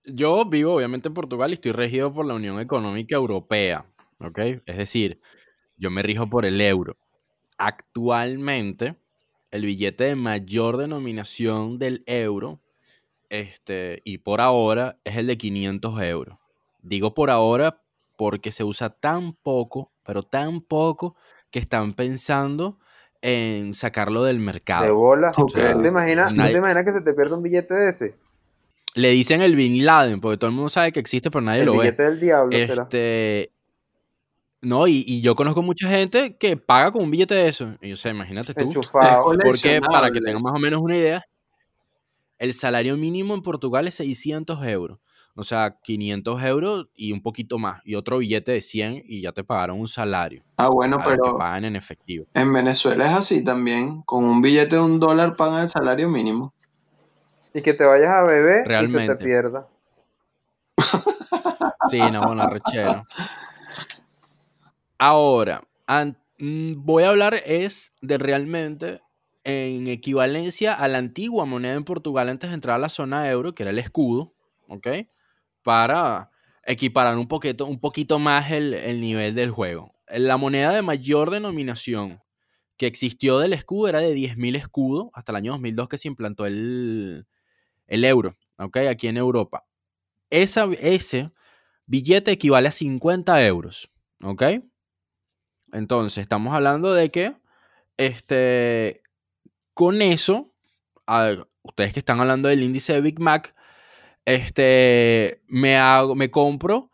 Yo 0.06 0.46
vivo 0.46 0.72
obviamente 0.72 1.08
en 1.08 1.14
Portugal 1.14 1.50
y 1.50 1.54
estoy 1.54 1.72
regido 1.72 2.10
por 2.10 2.24
la 2.24 2.32
Unión 2.32 2.58
Económica 2.58 3.16
Europea, 3.16 3.84
¿ok? 4.18 4.38
Es 4.64 4.78
decir, 4.78 5.20
yo 5.76 5.90
me 5.90 6.02
rijo 6.02 6.26
por 6.26 6.46
el 6.46 6.58
euro. 6.62 6.96
Actualmente, 7.58 8.96
el 9.50 9.66
billete 9.66 10.04
de 10.04 10.16
mayor 10.16 10.78
denominación 10.78 11.78
del 11.78 12.02
euro, 12.06 12.62
este, 13.28 14.00
y 14.04 14.18
por 14.18 14.40
ahora, 14.40 15.00
es 15.04 15.18
el 15.18 15.26
de 15.26 15.36
500 15.36 16.00
euros. 16.00 16.38
Digo 16.80 17.12
por 17.12 17.28
ahora 17.28 17.82
porque 18.16 18.52
se 18.52 18.64
usa 18.64 18.88
tan 18.88 19.34
poco, 19.34 19.92
pero 20.02 20.22
tan 20.22 20.62
poco, 20.62 21.14
que 21.50 21.58
están 21.58 21.92
pensando 21.92 22.78
en 23.28 23.74
sacarlo 23.74 24.22
del 24.22 24.38
De 24.38 24.44
mercado. 24.44 24.94
bola. 24.94 25.28
Ok. 25.36 25.56
¿No 25.56 25.82
te 25.82 25.88
imaginas, 25.88 26.32
¿no 26.32 26.42
Nadie- 26.44 26.52
te 26.52 26.58
imaginas 26.58 26.84
que 26.84 26.92
se 26.92 27.00
te 27.00 27.12
pierda 27.12 27.36
un 27.36 27.42
billete 27.42 27.74
de 27.74 27.88
ese? 27.90 28.14
Le 28.94 29.10
dicen 29.10 29.42
el 29.42 29.56
Bin 29.56 29.84
Laden, 29.84 30.20
porque 30.20 30.38
todo 30.38 30.48
el 30.48 30.54
mundo 30.56 30.70
sabe 30.70 30.92
que 30.92 31.00
existe, 31.00 31.30
pero 31.30 31.42
nadie 31.42 31.60
El 31.60 31.66
lo 31.66 31.72
ve. 31.72 31.78
billete 31.80 32.02
del 32.04 32.20
diablo 32.20 32.52
será. 32.56 32.82
Este. 32.84 33.50
No, 34.62 34.86
y, 34.88 35.04
y 35.06 35.20
yo 35.20 35.34
conozco 35.36 35.62
mucha 35.62 35.88
gente 35.88 36.36
que 36.36 36.56
paga 36.56 36.90
con 36.92 37.02
un 37.02 37.10
billete 37.10 37.34
de 37.34 37.48
eso. 37.48 37.76
Y 37.82 37.92
o 37.92 37.96
sea, 37.96 38.10
imagínate 38.12 38.54
tú. 38.54 38.64
Enchufado. 38.64 39.24
Porque, 39.42 39.80
para 39.80 40.10
que 40.10 40.20
tengan 40.20 40.42
más 40.42 40.54
o 40.54 40.58
menos 40.58 40.80
una 40.80 40.96
idea, 40.96 41.24
el 42.38 42.54
salario 42.54 42.96
mínimo 42.96 43.34
en 43.34 43.42
Portugal 43.42 43.86
es 43.88 43.94
600 43.96 44.64
euros. 44.66 44.98
O 45.38 45.44
sea, 45.44 45.76
500 45.82 46.42
euros 46.44 46.88
y 46.94 47.12
un 47.12 47.22
poquito 47.22 47.58
más. 47.58 47.82
Y 47.84 47.94
otro 47.94 48.18
billete 48.18 48.52
de 48.52 48.62
100 48.62 49.02
y 49.06 49.20
ya 49.20 49.32
te 49.32 49.44
pagaron 49.44 49.78
un 49.78 49.86
salario. 49.86 50.42
Ah, 50.56 50.68
bueno, 50.68 50.98
pero 51.04 51.36
pagan 51.36 51.66
en 51.66 51.76
efectivo. 51.76 52.26
en 52.32 52.52
Venezuela 52.52 53.04
es 53.04 53.16
así 53.16 53.44
también. 53.44 54.00
Con 54.02 54.24
un 54.24 54.40
billete 54.40 54.76
de 54.76 54.82
un 54.82 54.98
dólar 54.98 55.36
pagan 55.36 55.64
el 55.64 55.68
salario 55.68 56.08
mínimo. 56.08 56.54
Y 57.52 57.60
que 57.60 57.74
te 57.74 57.84
vayas 57.84 58.10
a 58.10 58.22
beber 58.24 58.60
y 58.60 58.62
se 58.62 58.68
Realmente. 58.68 59.16
te 59.16 59.24
pierda. 59.24 59.68
Sí, 61.90 62.00
no, 62.10 62.20
bueno, 62.20 62.42
rechero. 62.48 63.04
Ahora, 64.98 65.62
mm, 66.38 66.72
voy 66.84 67.04
a 67.04 67.10
hablar 67.10 67.34
es 67.44 67.92
de 68.00 68.18
realmente 68.18 69.00
en 69.44 69.86
equivalencia 69.86 70.74
a 70.74 70.88
la 70.88 70.98
antigua 70.98 71.44
moneda 71.44 71.74
en 71.74 71.84
Portugal 71.84 72.28
antes 72.28 72.50
de 72.50 72.54
entrar 72.54 72.74
a 72.76 72.78
la 72.78 72.88
zona 72.88 73.30
euro, 73.30 73.54
que 73.54 73.62
era 73.62 73.70
el 73.70 73.78
escudo, 73.78 74.32
¿ok? 74.68 74.88
Para 75.66 76.30
equiparar 76.64 77.18
un 77.18 77.26
poquito, 77.26 77.66
un 77.66 77.80
poquito 77.80 78.20
más 78.20 78.52
el, 78.52 78.72
el 78.72 79.00
nivel 79.00 79.34
del 79.34 79.50
juego. 79.50 79.96
La 80.06 80.36
moneda 80.36 80.72
de 80.72 80.80
mayor 80.80 81.32
denominación 81.32 82.22
que 82.76 82.86
existió 82.86 83.40
del 83.40 83.52
escudo 83.52 83.88
era 83.88 83.98
de 83.98 84.14
10.000 84.14 84.54
escudos 84.54 85.08
hasta 85.12 85.32
el 85.32 85.36
año 85.36 85.50
2002 85.50 85.88
que 85.88 85.98
se 85.98 86.06
implantó 86.06 86.46
el, 86.46 87.26
el 87.88 88.04
euro, 88.04 88.36
¿ok? 88.58 88.76
Aquí 88.88 89.08
en 89.08 89.16
Europa. 89.16 89.66
Esa, 90.30 90.68
ese 90.78 91.32
billete 91.86 92.30
equivale 92.30 92.68
a 92.68 92.70
50 92.70 93.44
euros, 93.44 93.90
¿ok? 94.22 94.42
Entonces, 95.72 96.22
estamos 96.22 96.54
hablando 96.54 96.94
de 96.94 97.10
que, 97.10 97.34
este, 97.96 99.02
con 99.74 100.00
eso, 100.00 100.54
ustedes 101.62 101.92
que 101.92 101.98
están 101.98 102.20
hablando 102.20 102.48
del 102.48 102.62
índice 102.62 102.92
de 102.92 103.00
Big 103.00 103.18
Mac, 103.18 103.55
este, 104.26 105.40
me, 105.46 105.76
hago, 105.78 106.14
me 106.14 106.30
compro 106.30 106.90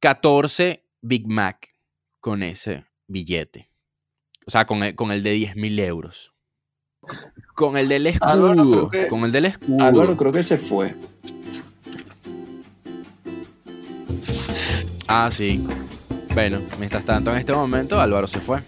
14 0.00 0.84
Big 1.00 1.26
Mac 1.26 1.70
con 2.20 2.42
ese 2.42 2.84
billete. 3.08 3.70
O 4.46 4.50
sea, 4.50 4.66
con 4.66 4.82
el, 4.82 4.94
con 4.94 5.10
el 5.10 5.22
de 5.22 5.30
10 5.32 5.56
mil 5.56 5.78
euros. 5.80 6.32
Con 7.54 7.76
el 7.76 7.88
del 7.88 8.06
escudo. 8.06 8.30
Álvaro, 8.30 8.68
creo 8.68 8.88
que- 8.88 9.08
con 9.08 9.24
el 9.24 9.32
del 9.32 9.46
escudo. 9.46 9.84
Álvaro 9.84 10.16
creo 10.16 10.32
que 10.32 10.42
se 10.42 10.58
fue. 10.58 10.94
Ah, 15.06 15.30
sí. 15.30 15.64
Bueno, 16.34 16.60
mientras 16.78 17.04
tanto, 17.04 17.30
en 17.30 17.38
este 17.38 17.52
momento, 17.52 18.00
Álvaro 18.00 18.26
se 18.26 18.40
fue. 18.40 18.62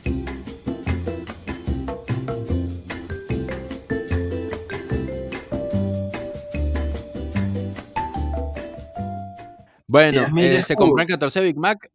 Bueno, 9.89 10.23
10.000 10.27 10.45
eh, 10.45 10.63
se 10.63 10.75
compran 10.75 11.07
14 11.07 11.41
Big 11.43 11.57
Mac 11.57 11.91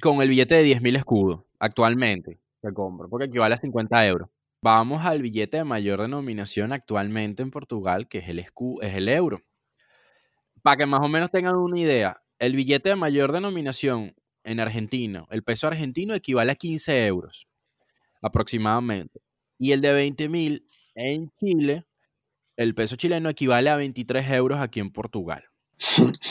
con 0.00 0.20
el 0.22 0.28
billete 0.28 0.54
de 0.56 0.64
10.000 0.64 0.96
escudos. 0.96 1.40
Actualmente 1.58 2.38
se 2.62 2.72
compra, 2.72 3.08
porque 3.08 3.26
equivale 3.26 3.54
a 3.54 3.58
50 3.58 4.06
euros. 4.06 4.28
Vamos 4.62 5.04
al 5.04 5.22
billete 5.22 5.58
de 5.58 5.64
mayor 5.64 6.00
denominación 6.02 6.72
actualmente 6.72 7.42
en 7.42 7.50
Portugal, 7.50 8.08
que 8.08 8.18
es 8.18 8.28
el, 8.28 8.44
escu- 8.44 8.82
es 8.82 8.94
el 8.94 9.08
euro. 9.08 9.40
Para 10.62 10.76
que 10.78 10.86
más 10.86 11.00
o 11.02 11.08
menos 11.08 11.30
tengan 11.30 11.56
una 11.56 11.78
idea, 11.78 12.20
el 12.38 12.56
billete 12.56 12.88
de 12.90 12.96
mayor 12.96 13.32
denominación 13.32 14.14
en 14.44 14.60
Argentina, 14.60 15.24
el 15.30 15.42
peso 15.42 15.66
argentino 15.66 16.14
equivale 16.14 16.52
a 16.52 16.56
15 16.56 17.06
euros 17.06 17.46
aproximadamente. 18.22 19.20
Y 19.58 19.72
el 19.72 19.80
de 19.80 19.92
20 19.92 20.28
mil 20.28 20.66
en 20.94 21.30
Chile, 21.38 21.84
el 22.56 22.74
peso 22.74 22.96
chileno 22.96 23.28
equivale 23.28 23.70
a 23.70 23.76
23 23.76 24.30
euros 24.32 24.60
aquí 24.60 24.80
en 24.80 24.90
Portugal. 24.90 25.44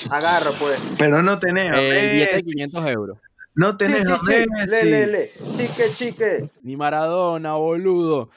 Agarra, 0.10 0.52
pues. 0.60 0.80
Pero 0.98 1.22
no 1.22 1.40
tenés 1.40 1.72
El 1.72 1.80
billete 2.12 2.38
de 2.38 2.44
Messi, 2.44 2.52
500 2.52 2.90
euros. 2.90 3.18
no 3.56 3.78
tenés 3.78 4.04
Chi, 4.04 4.12
a 4.12 4.20
chi, 4.20 4.26
chi. 4.26 4.32
Le, 4.32 4.46
Messi. 4.68 4.86
le, 4.90 5.08
le. 5.08 5.32
Chique, 5.56 5.84
chique. 5.96 6.50
Ni 6.62 6.76
Maradona, 6.76 7.54
boludo. 7.56 8.30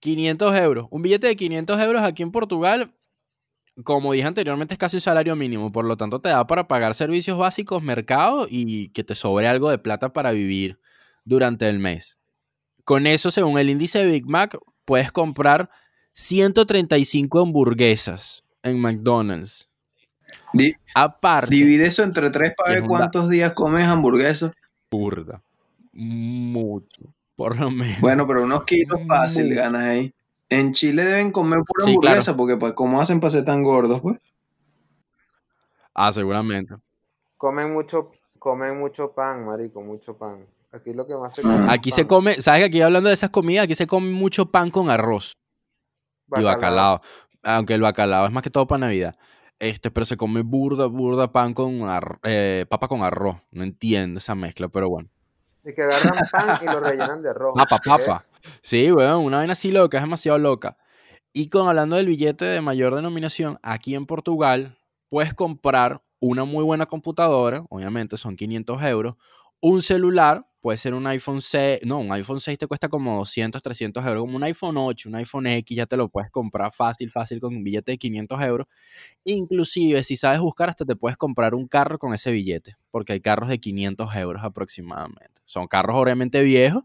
500 0.00 0.54
euros. 0.56 0.86
Un 0.90 1.02
billete 1.02 1.26
de 1.26 1.36
500 1.36 1.80
euros 1.80 2.02
aquí 2.02 2.22
en 2.22 2.30
Portugal, 2.30 2.94
como 3.84 4.12
dije 4.12 4.26
anteriormente, 4.26 4.74
es 4.74 4.78
casi 4.78 4.96
un 4.96 5.00
salario 5.00 5.34
mínimo. 5.36 5.72
Por 5.72 5.84
lo 5.84 5.96
tanto, 5.96 6.20
te 6.20 6.28
da 6.28 6.46
para 6.46 6.68
pagar 6.68 6.94
servicios 6.94 7.38
básicos, 7.38 7.82
mercado 7.82 8.46
y 8.48 8.88
que 8.90 9.04
te 9.04 9.14
sobre 9.14 9.48
algo 9.48 9.70
de 9.70 9.78
plata 9.78 10.12
para 10.12 10.30
vivir 10.32 10.78
durante 11.24 11.68
el 11.68 11.78
mes. 11.78 12.18
Con 12.84 13.06
eso, 13.06 13.30
según 13.30 13.58
el 13.58 13.70
índice 13.70 13.98
de 13.98 14.06
Big 14.10 14.26
Mac, 14.26 14.56
puedes 14.84 15.12
comprar 15.12 15.70
135 16.14 17.40
hamburguesas 17.40 18.42
en 18.62 18.80
McDonald's. 18.80 19.70
Di- 20.52 20.74
Aparte, 20.94 21.54
divide 21.54 21.86
eso 21.86 22.02
entre 22.02 22.30
tres 22.30 22.54
para 22.56 22.72
ver 22.74 22.84
cuántos 22.84 23.28
días 23.28 23.52
comes 23.52 23.84
hamburguesa. 23.86 24.52
burda. 24.90 25.40
Mucho. 25.92 27.02
Por 27.36 27.58
lo 27.58 27.70
menos. 27.70 28.00
Bueno, 28.00 28.26
pero 28.26 28.42
unos 28.42 28.64
kilos 28.64 29.00
fácil 29.06 29.48
Mucho. 29.48 29.60
ganas 29.60 29.82
ahí. 29.82 30.12
En 30.48 30.72
Chile 30.72 31.04
deben 31.04 31.30
comer 31.30 31.60
pura 31.66 31.84
Sí, 31.84 31.90
hamburguesa 31.90 32.36
porque 32.36 32.56
pues, 32.56 32.72
¿cómo 32.72 33.00
hacen 33.00 33.20
para 33.20 33.30
ser 33.30 33.44
tan 33.44 33.62
gordos, 33.62 34.00
pues? 34.00 34.18
Ah, 35.94 36.12
seguramente. 36.12 36.74
Comen 37.36 37.72
mucho, 37.72 38.10
comen 38.38 38.78
mucho 38.78 39.12
pan, 39.12 39.44
marico, 39.44 39.82
mucho 39.82 40.16
pan. 40.16 40.46
Aquí 40.72 40.92
lo 40.94 41.06
que 41.06 41.14
más 41.16 41.34
se 41.34 41.40
Ah. 41.42 41.44
come 41.44 41.72
Aquí 41.72 41.90
se 41.90 42.06
come, 42.06 42.40
¿sabes 42.40 42.60
que 42.60 42.66
aquí 42.66 42.80
hablando 42.80 43.08
de 43.08 43.14
esas 43.14 43.30
comidas, 43.30 43.64
aquí 43.64 43.74
se 43.74 43.86
come 43.86 44.10
mucho 44.10 44.46
pan 44.50 44.70
con 44.70 44.90
arroz 44.90 45.32
y 46.36 46.42
bacalao. 46.42 47.00
Aunque 47.42 47.74
el 47.74 47.80
bacalao 47.80 48.26
es 48.26 48.32
más 48.32 48.42
que 48.42 48.50
todo 48.50 48.66
para 48.66 48.80
Navidad. 48.80 49.14
Este, 49.58 49.90
pero 49.90 50.06
se 50.06 50.16
come 50.16 50.42
burda, 50.42 50.86
burda 50.86 51.32
pan 51.32 51.52
con 51.52 51.80
eh, 52.22 52.64
papa 52.68 52.88
con 52.88 53.02
arroz. 53.02 53.36
No 53.50 53.64
entiendo 53.64 54.18
esa 54.18 54.34
mezcla, 54.34 54.68
pero 54.68 54.88
bueno. 54.88 55.08
Y 55.64 55.74
que 55.74 55.82
agarran 55.82 56.12
pan 56.30 56.58
y 56.62 56.66
lo 56.66 56.80
rellenan 56.80 57.22
de 57.22 57.30
arroz. 57.30 57.54
Papa, 57.56 57.80
¿Qué 57.82 57.90
papa. 57.90 58.22
Sí, 58.62 58.92
weón, 58.92 59.24
una 59.24 59.38
vaina 59.38 59.52
así 59.52 59.70
loca, 59.70 59.98
es 59.98 60.02
demasiado 60.02 60.38
loca. 60.38 60.76
Y 61.32 61.48
con 61.48 61.68
hablando 61.68 61.96
del 61.96 62.06
billete 62.06 62.44
de 62.44 62.60
mayor 62.60 62.94
denominación, 62.94 63.58
aquí 63.62 63.94
en 63.94 64.06
Portugal 64.06 64.78
puedes 65.08 65.34
comprar 65.34 66.02
una 66.20 66.44
muy 66.44 66.64
buena 66.64 66.86
computadora, 66.86 67.64
obviamente 67.68 68.16
son 68.16 68.36
500 68.36 68.82
euros, 68.82 69.16
un 69.60 69.82
celular, 69.82 70.47
puede 70.60 70.78
ser 70.78 70.94
un 70.94 71.06
iPhone 71.06 71.40
6, 71.40 71.80
no, 71.84 71.98
un 71.98 72.12
iPhone 72.12 72.40
6 72.40 72.58
te 72.58 72.66
cuesta 72.66 72.88
como 72.88 73.16
200, 73.18 73.62
300 73.62 74.04
euros, 74.04 74.22
como 74.22 74.36
un 74.36 74.42
iPhone 74.42 74.76
8, 74.76 75.08
un 75.08 75.14
iPhone 75.16 75.46
X, 75.46 75.76
ya 75.76 75.86
te 75.86 75.96
lo 75.96 76.08
puedes 76.08 76.30
comprar 76.30 76.72
fácil, 76.72 77.10
fácil 77.10 77.40
con 77.40 77.54
un 77.56 77.62
billete 77.62 77.92
de 77.92 77.98
500 77.98 78.40
euros. 78.42 78.66
Inclusive, 79.24 80.02
si 80.02 80.16
sabes 80.16 80.40
buscar, 80.40 80.68
hasta 80.68 80.84
te 80.84 80.96
puedes 80.96 81.16
comprar 81.16 81.54
un 81.54 81.68
carro 81.68 81.98
con 81.98 82.12
ese 82.12 82.32
billete, 82.32 82.76
porque 82.90 83.12
hay 83.12 83.20
carros 83.20 83.48
de 83.48 83.58
500 83.58 84.14
euros 84.16 84.42
aproximadamente. 84.44 85.40
Son 85.44 85.66
carros 85.66 85.96
obviamente 85.96 86.42
viejos, 86.42 86.82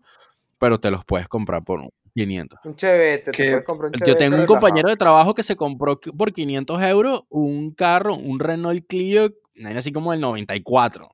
pero 0.60 0.80
te 0.80 0.92
los 0.92 1.04
puedes 1.04 1.28
comprar 1.28 1.64
por 1.64 1.82
500. 2.14 2.60
Un 2.64 2.76
chevete, 2.76 3.32
te 3.32 3.44
puedes 3.44 3.66
comprar 3.66 3.92
un 3.92 4.06
Yo 4.06 4.16
tengo 4.16 4.38
un 4.38 4.46
compañero 4.46 4.90
de 4.90 4.98
trabajo 4.98 5.34
que 5.34 5.44
se 5.44 5.56
compró 5.56 6.00
por 6.00 6.32
500 6.32 6.82
euros 6.84 7.24
un 7.30 7.72
carro, 7.72 8.16
un 8.16 8.40
Renault 8.40 8.86
Clio, 8.88 9.34
así 9.76 9.92
como 9.92 10.14
el 10.14 10.20
94. 10.20 11.10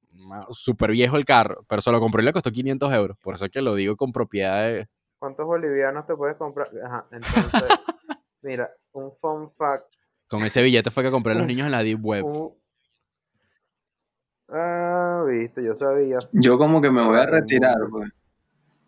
Súper 0.51 0.91
viejo 0.91 1.15
el 1.17 1.25
carro, 1.25 1.65
pero 1.67 1.81
se 1.81 1.91
lo 1.91 2.00
compró 2.00 2.21
y 2.21 2.25
le 2.25 2.33
costó 2.33 2.51
500 2.51 2.93
euros. 2.93 3.17
Por 3.19 3.36
eso 3.36 3.45
es 3.45 3.51
que 3.51 3.62
lo 3.62 3.75
digo 3.75 3.95
con 3.95 4.12
propiedad 4.12 4.63
de... 4.63 4.88
¿Cuántos 5.17 5.45
bolivianos 5.45 6.05
te 6.07 6.15
puedes 6.15 6.38
comprar? 6.38 6.69
Ajá, 6.86 7.07
entonces, 7.12 7.63
mira, 8.41 8.71
un 8.93 9.12
fun 9.19 9.51
fact. 9.51 9.86
Con 10.27 10.43
ese 10.43 10.62
billete 10.62 10.91
fue 10.91 11.03
que 11.03 11.12
compré 11.12 11.33
a 11.33 11.36
los 11.36 11.48
niños 11.48 11.65
en 11.65 11.71
la 11.71 11.83
Deep 11.83 12.00
Web. 12.03 12.25
Ah, 14.48 15.25
viste, 15.27 15.63
yo 15.63 15.75
sabía. 15.75 16.19
Yo 16.33 16.57
como 16.57 16.81
que 16.81 16.91
me 16.91 17.03
voy 17.03 17.17
a 17.17 17.25
retirar, 17.25 17.77
pues. 17.91 18.09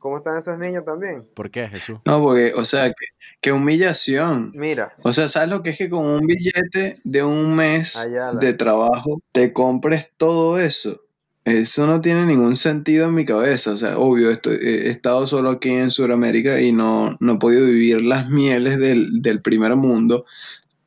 ¿Cómo 0.02 0.18
están 0.18 0.40
esos 0.40 0.58
niños 0.58 0.84
también? 0.84 1.28
¿Por 1.36 1.52
qué, 1.52 1.68
Jesús? 1.68 2.00
No, 2.06 2.24
porque, 2.24 2.54
o 2.56 2.66
sea, 2.66 2.90
que, 2.90 3.06
que 3.40 3.52
humillación. 3.52 4.52
Mira, 4.56 4.96
O 5.04 5.14
sea, 5.14 5.30
¿sabes 5.30 5.50
lo 5.50 5.62
que 5.62 5.70
es 5.70 5.78
que 5.78 5.92
con 5.92 6.08
un 6.08 6.22
billete 6.26 7.00
de 7.04 7.24
un 7.24 7.56
mes 7.56 7.96
Ayala. 7.98 8.40
de 8.40 8.54
trabajo 8.54 9.22
te 9.32 9.54
compres 9.54 10.10
todo 10.18 10.60
eso? 10.60 11.00
Eso 11.44 11.88
no 11.88 12.02
tiene 12.02 12.26
ningún 12.26 12.56
sentido 12.56 13.08
en 13.08 13.16
mi 13.16 13.26
cabeza. 13.26 13.72
O 13.72 13.78
sea, 13.78 13.98
obvio, 13.98 14.30
estoy- 14.30 14.60
he 14.62 14.90
estado 14.90 15.26
solo 15.28 15.50
aquí 15.50 15.70
en 15.72 15.90
Sudamérica 15.90 16.62
y 16.62 16.72
no, 16.72 17.18
no 17.20 17.34
he 17.34 17.38
podido 17.40 17.66
vivir 17.66 18.02
las 18.04 18.30
mieles 18.30 18.78
del, 18.80 19.22
del 19.22 19.42
primer 19.42 19.76
mundo. 19.76 20.26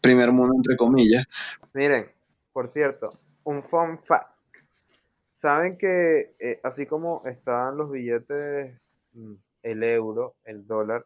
Primer 0.00 0.32
mundo, 0.32 0.54
entre 0.56 0.76
comillas. 0.76 1.24
miren, 1.72 2.06
por 2.52 2.68
cierto, 2.68 3.18
un 3.44 3.62
fun 3.64 3.98
fact. 4.04 4.28
Saben 5.32 5.76
que 5.76 6.36
eh, 6.38 6.60
así 6.62 6.86
como 6.86 7.22
están 7.26 7.76
los 7.76 7.90
billetes, 7.90 8.76
mm, 9.14 9.32
el 9.64 9.82
euro, 9.82 10.36
el 10.44 10.66
dólar, 10.66 11.04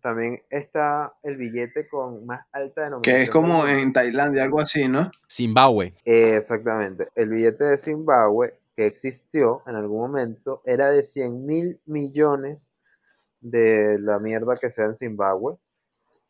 también 0.00 0.42
está 0.50 1.12
el 1.22 1.36
billete 1.36 1.86
con 1.88 2.26
más 2.26 2.40
alta 2.52 2.82
denominación. 2.84 3.16
Que 3.16 3.22
es 3.22 3.30
como 3.30 3.66
en 3.66 3.92
Tailandia, 3.92 4.42
algo 4.42 4.60
así, 4.60 4.88
¿no? 4.88 5.10
Zimbabue. 5.30 5.94
Eh, 6.04 6.36
Exactamente. 6.36 7.08
El 7.14 7.28
billete 7.28 7.64
de 7.64 7.78
Zimbabue 7.78 8.54
que 8.78 8.86
existió 8.86 9.64
en 9.66 9.74
algún 9.74 9.98
momento 10.02 10.62
era 10.64 10.88
de 10.88 11.02
100 11.02 11.44
mil 11.44 11.80
millones 11.84 12.72
de 13.40 13.98
la 13.98 14.20
mierda 14.20 14.56
que 14.56 14.70
sea 14.70 14.84
en 14.84 14.94
Zimbabue. 14.94 15.56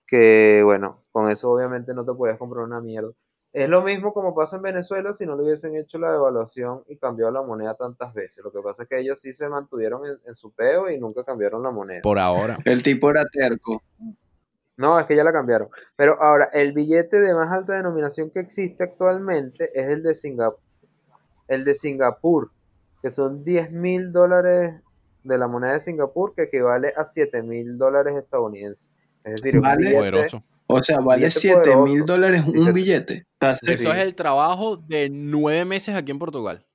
Que 0.06 0.62
bueno, 0.64 1.04
con 1.12 1.30
eso 1.30 1.50
obviamente 1.50 1.92
no 1.92 2.06
te 2.06 2.14
podías 2.14 2.38
comprar 2.38 2.64
una 2.64 2.80
mierda. 2.80 3.10
Es 3.52 3.68
lo 3.68 3.82
mismo 3.82 4.14
como 4.14 4.34
pasa 4.34 4.56
en 4.56 4.62
Venezuela 4.62 5.12
si 5.12 5.26
no 5.26 5.36
le 5.36 5.42
hubiesen 5.42 5.76
hecho 5.76 5.98
la 5.98 6.10
devaluación 6.10 6.84
y 6.88 6.96
cambiado 6.96 7.32
la 7.32 7.42
moneda 7.42 7.74
tantas 7.74 8.14
veces. 8.14 8.42
Lo 8.42 8.50
que 8.50 8.62
pasa 8.62 8.84
es 8.84 8.88
que 8.88 8.98
ellos 8.98 9.20
sí 9.20 9.34
se 9.34 9.46
mantuvieron 9.50 10.06
en, 10.06 10.18
en 10.26 10.34
su 10.34 10.50
peo 10.54 10.88
y 10.88 10.98
nunca 10.98 11.24
cambiaron 11.24 11.62
la 11.62 11.70
moneda. 11.70 12.00
Por 12.00 12.18
ahora. 12.18 12.56
El 12.64 12.82
tipo 12.82 13.10
era 13.10 13.26
terco. 13.30 13.82
No, 14.78 14.98
es 14.98 15.04
que 15.04 15.16
ya 15.16 15.24
la 15.24 15.34
cambiaron. 15.34 15.68
Pero 15.98 16.22
ahora, 16.22 16.48
el 16.54 16.72
billete 16.72 17.20
de 17.20 17.34
más 17.34 17.52
alta 17.52 17.74
denominación 17.74 18.30
que 18.30 18.40
existe 18.40 18.84
actualmente 18.84 19.70
es 19.78 19.88
el 19.88 20.02
de 20.02 20.14
Singapur, 20.14 20.62
el 21.48 21.64
de 21.64 21.74
Singapur, 21.74 22.50
que 23.02 23.10
son 23.10 23.44
10 23.44 23.70
mil 23.72 24.12
dólares 24.12 24.80
de 25.24 25.38
la 25.38 25.48
moneda 25.48 25.72
de 25.74 25.80
Singapur, 25.80 26.34
que 26.34 26.42
equivale 26.44 26.92
a 26.96 27.04
7 27.04 27.42
mil 27.42 27.76
dólares 27.78 28.14
estadounidenses. 28.16 28.90
Es 29.24 29.36
decir, 29.36 29.56
un 29.56 29.62
Vale. 29.62 29.80
billete- 29.86 29.96
Poderoso. 29.98 30.44
O 30.70 30.82
sea, 30.82 30.98
vale 30.98 31.20
Billete 31.26 31.40
7 31.40 31.76
mil 31.76 32.04
dólares 32.04 32.42
un 32.46 32.72
billete. 32.74 33.24
Eso 33.40 33.92
es 33.92 33.98
el 33.98 34.14
trabajo 34.14 34.76
de 34.76 35.08
nueve 35.08 35.64
meses 35.64 35.94
aquí 35.94 36.10
en 36.10 36.18
Portugal. 36.18 36.66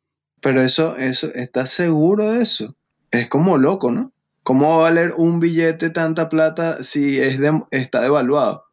Pero 0.41 0.61
eso, 0.61 0.97
eso, 0.97 1.27
¿estás 1.35 1.69
seguro 1.69 2.31
de 2.31 2.41
eso? 2.41 2.75
Es 3.11 3.27
como 3.29 3.57
loco, 3.59 3.91
¿no? 3.91 4.11
¿Cómo 4.43 4.69
va 4.69 4.75
a 4.75 4.89
valer 4.89 5.11
un 5.15 5.39
billete 5.39 5.89
tanta 5.91 6.27
plata 6.27 6.83
si 6.83 7.21
es 7.21 7.39
de- 7.39 7.61
está 7.71 8.01
devaluado? 8.01 8.63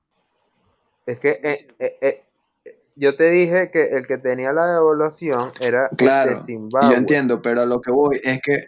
Es 1.06 1.18
que 1.18 1.38
eh, 1.42 1.68
eh, 1.78 1.98
eh, 2.00 2.24
yo 3.00 3.16
te 3.16 3.30
dije 3.30 3.70
que 3.72 3.96
el 3.96 4.06
que 4.06 4.18
tenía 4.18 4.52
la 4.52 4.66
devaluación 4.66 5.52
era 5.58 5.88
el 5.88 5.96
de 6.28 6.34
y 6.34 6.36
Zimbabue. 6.36 6.90
yo 6.90 6.96
entiendo, 6.98 7.40
pero 7.40 7.62
a 7.62 7.66
lo 7.66 7.80
que 7.80 7.90
voy 7.90 8.20
es 8.22 8.40
que 8.42 8.66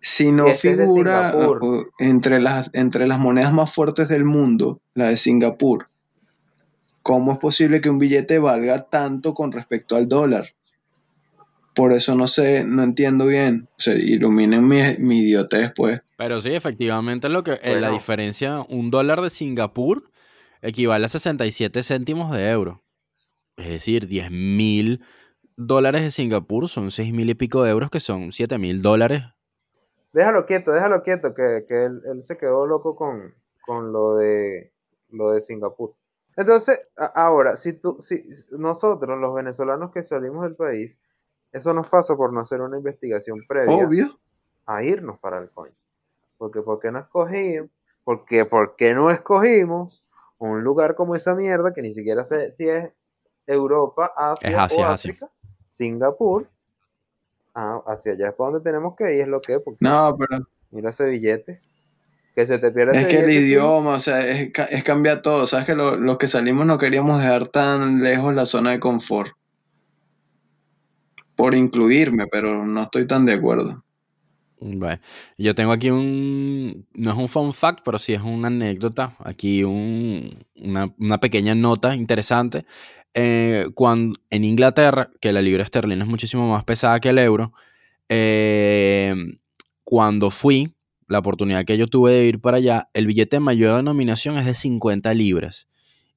si 0.00 0.32
no 0.32 0.46
Este 0.48 0.70
figura 0.70 1.32
entre 1.98 2.40
las, 2.40 2.70
entre 2.72 3.06
las 3.06 3.18
monedas 3.18 3.52
más 3.52 3.72
fuertes 3.72 4.08
del 4.08 4.24
mundo, 4.24 4.80
la 4.94 5.10
de 5.10 5.16
Singapur, 5.18 5.86
¿cómo 7.02 7.32
es 7.32 7.38
posible 7.38 7.80
que 7.82 7.90
un 7.90 7.98
billete 7.98 8.38
valga 8.38 8.84
tanto 8.88 9.34
con 9.34 9.52
respecto 9.52 9.96
al 9.96 10.08
dólar? 10.08 10.46
Por 11.74 11.92
eso 11.92 12.14
no 12.14 12.26
sé, 12.26 12.64
no 12.64 12.82
entiendo 12.84 13.26
bien. 13.26 13.68
O 13.76 13.80
sea, 13.80 13.94
iluminen 13.94 14.66
mi, 14.66 14.80
mi 14.98 15.20
idiotez, 15.20 15.72
pues. 15.74 15.98
Pero 16.16 16.40
sí, 16.40 16.50
efectivamente 16.54 17.28
lo 17.28 17.42
que 17.42 17.52
eh, 17.54 17.58
la 17.64 17.88
Bueno. 17.88 17.92
diferencia, 17.94 18.60
un 18.68 18.90
dólar 18.90 19.20
de 19.20 19.28
Singapur 19.30 20.04
equivale 20.62 21.06
a 21.06 21.08
67 21.08 21.82
céntimos 21.82 22.30
de 22.32 22.48
euro. 22.48 22.83
Es 23.56 23.68
decir, 23.68 24.06
10 24.06 24.30
mil 24.30 25.04
dólares 25.56 26.02
de 26.02 26.10
Singapur 26.10 26.68
son 26.68 26.90
6 26.90 27.12
mil 27.12 27.30
y 27.30 27.34
pico 27.34 27.62
de 27.62 27.70
euros, 27.70 27.90
que 27.90 28.00
son 28.00 28.32
7 28.32 28.58
mil 28.58 28.82
dólares. 28.82 29.22
Déjalo 30.12 30.46
quieto, 30.46 30.72
déjalo 30.72 31.02
quieto, 31.02 31.34
que, 31.34 31.64
que 31.68 31.84
él, 31.84 32.02
él 32.06 32.22
se 32.22 32.36
quedó 32.36 32.66
loco 32.66 32.96
con, 32.96 33.34
con 33.64 33.92
lo 33.92 34.16
de 34.16 34.72
lo 35.10 35.30
de 35.30 35.40
Singapur. 35.40 35.94
Entonces, 36.36 36.80
ahora, 36.96 37.56
si 37.56 37.74
tú, 37.74 37.98
si 38.00 38.24
nosotros, 38.58 39.18
los 39.18 39.34
venezolanos 39.34 39.92
que 39.92 40.02
salimos 40.02 40.42
del 40.42 40.56
país, 40.56 40.98
eso 41.52 41.72
nos 41.72 41.88
pasa 41.88 42.16
por 42.16 42.32
no 42.32 42.40
hacer 42.40 42.60
una 42.60 42.76
investigación 42.76 43.40
previa 43.46 43.86
Obvio. 43.86 44.06
a 44.66 44.82
irnos 44.82 45.18
para 45.20 45.38
el 45.38 45.50
coño. 45.50 45.74
Porque 46.36 46.60
¿por 46.62 46.80
qué 46.80 46.90
no 46.90 46.98
escogimos? 46.98 47.70
Porque, 48.02 48.44
¿por 48.44 48.74
qué 48.74 48.94
no 48.94 49.10
escogimos 49.10 50.04
un 50.38 50.64
lugar 50.64 50.96
como 50.96 51.14
esa 51.14 51.34
mierda 51.34 51.72
que 51.72 51.82
ni 51.82 51.92
siquiera 51.92 52.24
sé 52.24 52.54
si 52.54 52.68
es 52.68 52.92
Europa, 53.46 54.12
Asia, 54.16 54.48
Es 54.48 54.54
Asia, 54.56 54.78
o 54.78 54.86
Asia. 54.86 55.10
África? 55.10 55.30
Singapur. 55.68 56.48
Ah, 57.54 57.80
hacia 57.86 58.12
allá 58.12 58.28
es 58.28 58.34
para 58.34 58.50
donde 58.50 58.64
tenemos 58.68 58.94
que 58.96 59.14
ir, 59.14 59.22
es 59.22 59.28
lo 59.28 59.40
que 59.40 59.54
es, 59.54 59.60
porque 59.64 59.78
No, 59.80 60.16
pero 60.18 60.44
mira 60.70 60.90
ese 60.90 61.06
billete. 61.06 61.60
Que 62.34 62.46
se 62.46 62.58
te 62.58 62.72
pierde 62.72 62.92
es 62.96 62.98
ese 63.06 63.08
que 63.08 63.18
el 63.20 63.30
idioma, 63.30 63.94
o 63.94 64.00
sea, 64.00 64.26
es, 64.28 64.50
es 64.70 64.82
cambiar 64.84 65.22
todo. 65.22 65.46
Sabes 65.46 65.66
que 65.66 65.76
lo- 65.76 65.96
los 65.96 66.18
que 66.18 66.26
salimos 66.26 66.66
no 66.66 66.78
queríamos 66.78 67.20
dejar 67.20 67.46
tan 67.48 68.02
lejos 68.02 68.34
la 68.34 68.44
zona 68.44 68.72
de 68.72 68.80
confort. 68.80 69.32
Por 71.36 71.54
incluirme, 71.54 72.26
pero 72.26 72.64
no 72.64 72.82
estoy 72.82 73.06
tan 73.06 73.24
de 73.26 73.34
acuerdo. 73.34 73.84
Bueno, 74.60 75.00
yo 75.36 75.54
tengo 75.54 75.72
aquí 75.72 75.90
un, 75.90 76.86
no 76.94 77.10
es 77.10 77.16
un 77.16 77.28
fun 77.28 77.52
fact, 77.52 77.80
pero 77.84 77.98
sí 77.98 78.14
es 78.14 78.22
una 78.22 78.48
anécdota, 78.48 79.14
aquí 79.18 79.62
un- 79.62 80.44
una, 80.56 80.92
una 80.98 81.18
pequeña 81.18 81.54
nota 81.54 81.94
interesante. 81.94 82.64
Eh, 83.14 83.68
cuando, 83.74 84.18
en 84.30 84.44
Inglaterra, 84.44 85.10
que 85.20 85.32
la 85.32 85.40
libra 85.40 85.62
esterlina 85.62 86.04
es 86.04 86.10
muchísimo 86.10 86.48
más 86.50 86.64
pesada 86.64 86.98
que 87.00 87.10
el 87.10 87.18
euro, 87.18 87.52
eh, 88.08 89.14
cuando 89.84 90.30
fui, 90.30 90.74
la 91.08 91.20
oportunidad 91.20 91.64
que 91.64 91.78
yo 91.78 91.86
tuve 91.86 92.12
de 92.12 92.26
ir 92.26 92.40
para 92.40 92.56
allá, 92.56 92.88
el 92.92 93.06
billete 93.06 93.36
de 93.36 93.40
mayor 93.40 93.76
denominación 93.76 94.38
es 94.38 94.46
de 94.46 94.54
50 94.54 95.14
libras. 95.14 95.68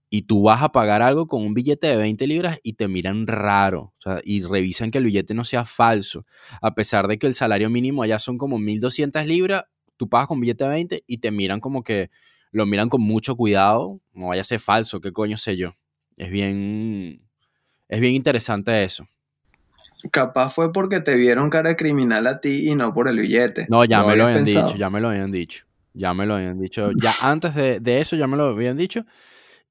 Y 0.10 0.24
tú 0.24 0.44
vas 0.44 0.63
a 0.63 0.72
pagar 0.72 1.01
algo 1.01 1.27
con 1.27 1.44
un 1.44 1.54
billete 1.54 1.88
de 1.88 1.98
20 1.98 2.27
libras 2.27 2.60
y 2.63 2.74
te 2.74 2.88
miran 2.88 3.27
raro. 3.27 3.94
o 4.00 4.01
sea, 4.01 4.22
y 4.24 4.42
revisan 4.44 4.89
que 4.89 5.00
el 5.00 5.06
billete 5.06 5.34
no 5.34 5.44
sea 5.44 5.66
falso 5.66 6.25
a 6.62 6.74
pesar 6.75 7.08
de 7.08 7.20
que 7.20 7.27
el 7.27 7.34
salario 7.36 7.70
mínimo 7.70 8.04
allá 8.04 8.18
son 8.20 8.38
como 8.38 8.58
1200 8.58 9.25
libras, 9.27 9.66
tú 9.98 10.10
pagas 10.10 10.27
con 10.27 10.39
billete 10.39 10.63
de 10.63 10.70
20 10.70 11.04
y 11.08 11.18
te 11.20 11.32
miran 11.32 11.60
como 11.60 11.84
que 11.84 12.10
lo 12.51 12.66
miran 12.66 12.89
con 12.89 13.01
mucho 13.01 13.36
cuidado, 13.36 14.00
no 14.13 14.27
vaya 14.27 14.42
a 14.42 14.46
ser 14.46 14.60
falso, 14.60 15.01
qué 15.01 15.12
coño 15.12 15.38
sé 15.38 15.57
yo. 15.57 15.75
Es 16.18 16.30
bien 16.30 17.22
es 17.90 18.00
bien 18.00 18.14
interesante 18.14 18.84
eso. 18.84 19.08
Capaz 20.12 20.53
fue 20.53 20.72
porque 20.72 21.00
te 21.00 21.16
vieron 21.16 21.50
cara 21.50 21.70
de 21.70 21.75
criminal 21.75 22.27
a 22.27 22.40
ti 22.40 22.70
y 22.70 22.75
no 22.75 22.94
por 22.94 23.08
el 23.08 23.20
billete. 23.20 23.68
No, 23.70 23.84
ya 23.86 24.03
me 24.03 24.16
lo 24.16 24.24
habían 24.24 24.46
pensado? 24.46 24.68
dicho, 24.68 24.77
ya 24.77 24.90
me 24.90 25.01
lo 25.01 25.10
habían 25.10 25.32
dicho. 25.32 25.66
Ya 25.94 26.14
me 26.14 26.25
lo 26.25 26.36
habían 26.36 26.60
dicho. 26.60 26.92
Ya 26.92 27.12
antes 27.22 27.56
de, 27.56 27.80
de 27.80 28.01
eso 28.01 28.16
ya 28.16 28.27
me 28.27 28.38
lo 28.38 28.46
habían 28.46 28.77
dicho 28.77 29.06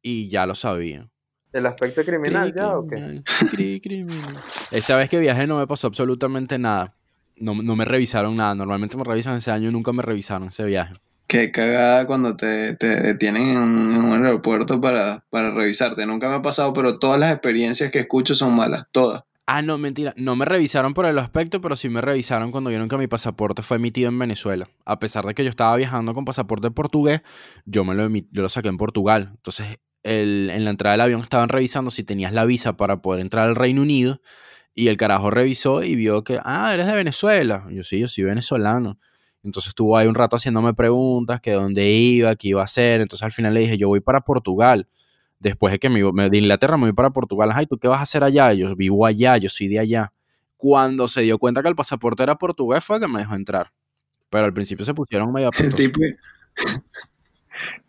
y 0.03 0.29
ya 0.29 0.47
lo 0.47 0.55
sabía. 0.55 1.09
¿El 1.53 1.67
aspecto 1.67 2.05
criminal 2.05 2.51
Cri, 2.51 2.59
ya 2.59 2.77
o 2.77 2.87
qué? 2.87 3.23
cri, 3.51 3.81
criminal. 3.81 4.43
Esa 4.71 4.97
vez 4.97 5.09
que 5.09 5.19
viajé 5.19 5.47
no 5.47 5.59
me 5.59 5.67
pasó 5.67 5.87
absolutamente 5.87 6.59
nada. 6.59 6.95
No, 7.37 7.55
no 7.55 7.77
me 7.77 7.85
revisaron 7.85 8.37
nada. 8.37 8.55
Normalmente 8.55 8.97
me 8.97 9.05
revisan 9.05 9.37
ese 9.37 9.51
año 9.51 9.69
y 9.69 9.73
nunca 9.73 9.93
me 9.93 10.03
revisaron 10.03 10.49
ese 10.49 10.65
viaje. 10.65 10.95
Qué 11.27 11.51
cagada 11.51 12.07
cuando 12.07 12.37
te, 12.37 12.77
te 12.77 12.87
detienen 12.87 13.51
en 13.51 13.59
un, 13.59 14.25
aeropuerto 14.25 14.81
para, 14.81 15.25
para 15.31 15.51
revisarte. 15.51 16.07
Nunca 16.07 16.29
me 16.29 16.37
ha 16.37 16.43
pasado, 16.43 16.73
pero 16.73 16.99
todas 16.99 17.19
las 17.19 17.33
experiencias 17.33 17.91
que 17.91 17.99
escucho 17.99 18.35
son 18.35 18.55
malas, 18.55 18.85
todas. 18.93 19.25
Ah, 19.49 19.63
no, 19.63 19.79
mentira. 19.79 20.13
No 20.17 20.35
me 20.35 20.45
revisaron 20.45 20.93
por 20.95 21.07
el 21.07 21.19
aspecto, 21.19 21.61
pero 21.61 21.77
sí 21.77 21.89
me 21.89 22.01
revisaron 22.01 22.51
cuando 22.51 22.71
vieron 22.71 22.89
que 22.89 22.97
mi 22.97 23.07
pasaporte 23.07 23.63
fue 23.63 23.77
emitido 23.77 24.09
en 24.09 24.19
Venezuela. 24.19 24.69
A 24.85 24.99
pesar 24.99 25.25
de 25.25 25.35
que 25.35 25.45
yo 25.45 25.51
estaba 25.51 25.77
viajando 25.77 26.15
con 26.15 26.25
pasaporte 26.25 26.71
portugués, 26.71 27.23
yo 27.65 27.85
me 27.85 27.95
lo, 27.95 28.09
yo 28.09 28.43
lo 28.43 28.49
saqué 28.49 28.69
en 28.69 28.77
Portugal. 28.77 29.31
Entonces, 29.37 29.79
el- 30.03 30.51
en 30.51 30.65
la 30.65 30.71
entrada 30.71 30.95
del 30.95 31.01
avión 31.01 31.21
estaban 31.23 31.49
revisando 31.49 31.91
si 31.91 32.03
tenías 32.05 32.33
la 32.33 32.45
visa 32.45 32.77
para 32.77 33.03
poder 33.03 33.21
entrar 33.21 33.47
al 33.49 33.55
Reino 33.57 33.83
Unido. 33.83 34.21
Y 34.75 34.89
el 34.89 34.97
carajo 34.97 35.31
revisó 35.31 35.83
y 35.83 35.95
vio 35.95 36.23
que, 36.23 36.39
ah, 36.45 36.73
eres 36.75 36.87
de 36.87 36.95
Venezuela. 36.95 37.67
Yo 37.71 37.83
sí, 37.83 38.01
yo 38.01 38.09
soy 38.09 38.25
venezolano. 38.25 38.99
Entonces 39.47 39.69
estuvo 39.69 39.97
ahí 39.97 40.07
un 40.07 40.15
rato 40.15 40.37
haciéndome 40.37 40.75
preguntas, 40.75 41.41
que 41.41 41.53
dónde 41.53 41.89
iba, 41.91 42.35
qué 42.37 42.49
iba 42.49 42.61
a 42.61 42.65
hacer. 42.65 43.01
Entonces 43.01 43.25
al 43.25 43.33
final 43.33 43.55
le 43.55 43.61
dije, 43.61 43.79
yo 43.79 43.89
voy 43.89 44.01
para 44.01 44.21
Portugal. 44.21 44.89
Después 45.39 45.73
de 45.73 45.79
que 45.79 45.89
me, 45.89 46.03
me- 46.13 46.29
de 46.29 46.39
Inglaterra 46.39 46.77
me 46.77 46.85
voy 46.85 46.93
para 46.93 47.11
Portugal. 47.11 47.51
Ay, 47.55 47.67
¿tú 47.67 47.79
qué 47.79 47.89
vas 47.89 47.99
a 48.01 48.03
hacer 48.03 48.25
allá? 48.25 48.53
Yo 48.53 48.75
vivo 48.77 49.07
allá, 49.07 49.37
yo 49.37 49.49
soy 49.49 49.69
de 49.69 49.79
allá. 49.79 50.13
Cuando 50.57 51.09
se 51.09 51.21
dio 51.23 51.39
cuenta 51.39 51.63
que 51.63 51.69
el 51.69 51.75
pasaporte 51.77 52.23
era 52.23 52.37
portugués 52.37 52.85
fue 52.85 52.99
que 52.99 53.07
me 53.09 53.21
dejó 53.21 53.35
entrar. 53.35 53.73
Pero 54.31 54.45
al 54.45 54.53
principio 54.53 54.85
se 54.85 54.93
pusieron 54.95 55.33
medio 55.33 55.51
El 55.59 55.75
tipo 55.75 56.01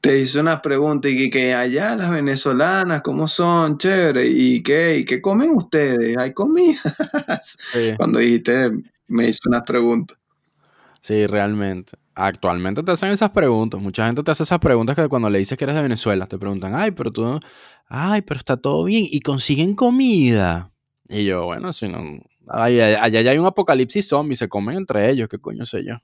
te 0.02 0.20
hizo 0.20 0.40
unas 0.40 0.62
preguntas 0.62 1.12
y 1.12 1.18
que, 1.18 1.30
que 1.30 1.54
allá 1.54 1.96
las 1.96 2.10
venezolanas, 2.10 3.02
¿cómo 3.02 3.28
son? 3.28 3.78
Chévere. 3.78 4.26
¿Y 4.28 4.62
qué? 4.64 5.00
¿Y 5.00 5.06
qué 5.06 5.22
comen 5.22 5.50
ustedes? 5.56 6.18
¿Hay 6.18 6.34
comidas? 6.34 7.58
Sí, 7.74 7.94
Cuando 7.98 8.20
dijiste, 8.20 8.72
me 9.08 9.28
hizo 9.28 9.42
unas 9.48 9.64
preguntas. 9.64 10.18
Sí, 11.08 11.28
realmente. 11.28 11.94
Actualmente 12.16 12.84
te 12.84 12.92
hacen 12.92 13.12
esas 13.12 13.32
preguntas. 13.32 13.80
Mucha 13.82 14.06
gente 14.06 14.24
te 14.24 14.32
hace 14.32 14.44
esas 14.44 14.60
preguntas 14.60 14.96
que 14.96 15.08
cuando 15.08 15.30
le 15.30 15.40
dices 15.40 15.58
que 15.58 15.64
eres 15.64 15.76
de 15.76 15.82
Venezuela 15.82 16.26
te 16.26 16.38
preguntan, 16.38 16.76
ay, 16.76 16.92
pero 16.92 17.12
tú, 17.12 17.40
ay, 17.88 18.22
pero 18.24 18.38
está 18.38 18.58
todo 18.58 18.84
bien. 18.84 19.06
Y 19.10 19.22
consiguen 19.22 19.76
comida. 19.76 20.72
Y 21.08 21.26
yo, 21.26 21.46
bueno, 21.46 21.72
si 21.72 21.88
no, 21.88 22.00
allá, 22.48 23.02
allá 23.02 23.22
ya 23.22 23.32
hay 23.32 23.38
un 23.38 23.46
apocalipsis 23.46 24.08
zombie, 24.08 24.36
se 24.36 24.50
comen 24.50 24.78
entre 24.78 25.10
ellos, 25.10 25.30
qué 25.30 25.38
coño 25.38 25.66
sé 25.66 25.86
yo. 25.86 25.96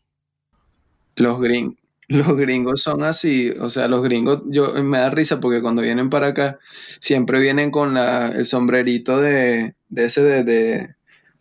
Los 1.16 1.42
gringos. 1.42 1.78
Los 2.10 2.36
gringos 2.36 2.82
son 2.82 3.02
así, 3.02 3.52
o 3.62 3.70
sea, 3.70 3.88
los 3.88 4.04
gringos, 4.04 4.44
yo 4.48 4.74
me 4.84 4.98
da 4.98 5.10
risa 5.10 5.40
porque 5.40 5.62
cuando 5.62 5.82
vienen 5.82 6.10
para 6.10 6.28
acá, 6.28 6.60
siempre 7.00 7.40
vienen 7.40 7.72
con 7.72 7.94
la, 7.94 8.28
el 8.28 8.44
sombrerito 8.44 9.22
de, 9.22 9.74
de 9.88 10.06
ese 10.06 10.22
de, 10.22 10.96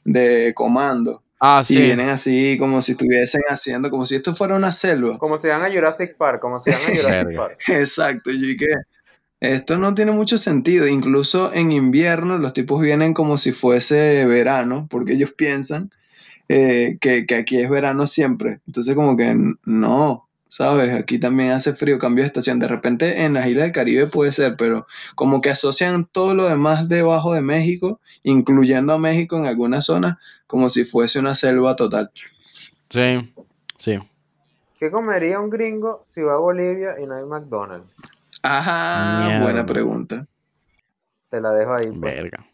de 0.04 0.54
comando. 0.54 1.21
Ah, 1.44 1.62
Y 1.68 1.74
sí. 1.74 1.82
vienen 1.82 2.08
así 2.08 2.56
como 2.56 2.80
si 2.82 2.92
estuviesen 2.92 3.42
haciendo, 3.48 3.90
como 3.90 4.06
si 4.06 4.14
esto 4.14 4.32
fuera 4.32 4.54
una 4.54 4.70
selva. 4.70 5.18
Como 5.18 5.38
se 5.40 5.48
van 5.48 5.64
a 5.64 5.70
Jurassic 5.72 6.16
Park, 6.16 6.40
como 6.40 6.60
se 6.60 6.70
van 6.70 6.80
a 6.80 6.84
Jurassic. 6.96 7.36
Park. 7.36 7.58
Exacto, 7.68 8.30
yo 8.30 8.38
dije, 8.46 8.66
esto 9.40 9.76
no 9.76 9.92
tiene 9.94 10.12
mucho 10.12 10.38
sentido. 10.38 10.86
Incluso 10.86 11.52
en 11.52 11.72
invierno 11.72 12.38
los 12.38 12.52
tipos 12.52 12.80
vienen 12.80 13.12
como 13.12 13.38
si 13.38 13.50
fuese 13.50 14.24
verano, 14.24 14.86
porque 14.88 15.14
ellos 15.14 15.32
piensan 15.32 15.90
eh, 16.48 16.96
que, 17.00 17.26
que 17.26 17.34
aquí 17.34 17.58
es 17.60 17.68
verano 17.68 18.06
siempre. 18.06 18.60
Entonces 18.66 18.94
como 18.94 19.16
que 19.16 19.34
no, 19.64 20.28
¿sabes? 20.52 20.94
Aquí 20.94 21.18
también 21.18 21.52
hace 21.52 21.72
frío, 21.72 21.98
cambio 21.98 22.24
de 22.24 22.26
estación. 22.26 22.58
De 22.58 22.68
repente 22.68 23.24
en 23.24 23.32
las 23.32 23.46
islas 23.46 23.62
del 23.64 23.72
Caribe 23.72 24.06
puede 24.06 24.32
ser, 24.32 24.54
pero 24.58 24.86
como 25.14 25.40
que 25.40 25.48
asocian 25.48 26.04
todo 26.04 26.34
lo 26.34 26.46
demás 26.46 26.90
debajo 26.90 27.32
de 27.32 27.40
México, 27.40 28.00
incluyendo 28.22 28.92
a 28.92 28.98
México 28.98 29.38
en 29.38 29.46
algunas 29.46 29.86
zonas, 29.86 30.16
como 30.46 30.68
si 30.68 30.84
fuese 30.84 31.18
una 31.18 31.34
selva 31.34 31.74
total. 31.74 32.10
Sí, 32.90 33.32
sí. 33.78 33.98
¿Qué 34.78 34.90
comería 34.90 35.40
un 35.40 35.48
gringo 35.48 36.04
si 36.06 36.20
va 36.20 36.34
a 36.34 36.38
Bolivia 36.38 37.00
y 37.02 37.06
no 37.06 37.14
hay 37.14 37.24
McDonald's? 37.24 37.90
Ajá, 38.42 39.24
Mierda. 39.24 39.42
buena 39.44 39.64
pregunta. 39.64 40.26
Te 41.30 41.40
la 41.40 41.52
dejo 41.54 41.72
ahí. 41.72 41.86
pues. 41.86 42.00
Verga. 42.00 42.46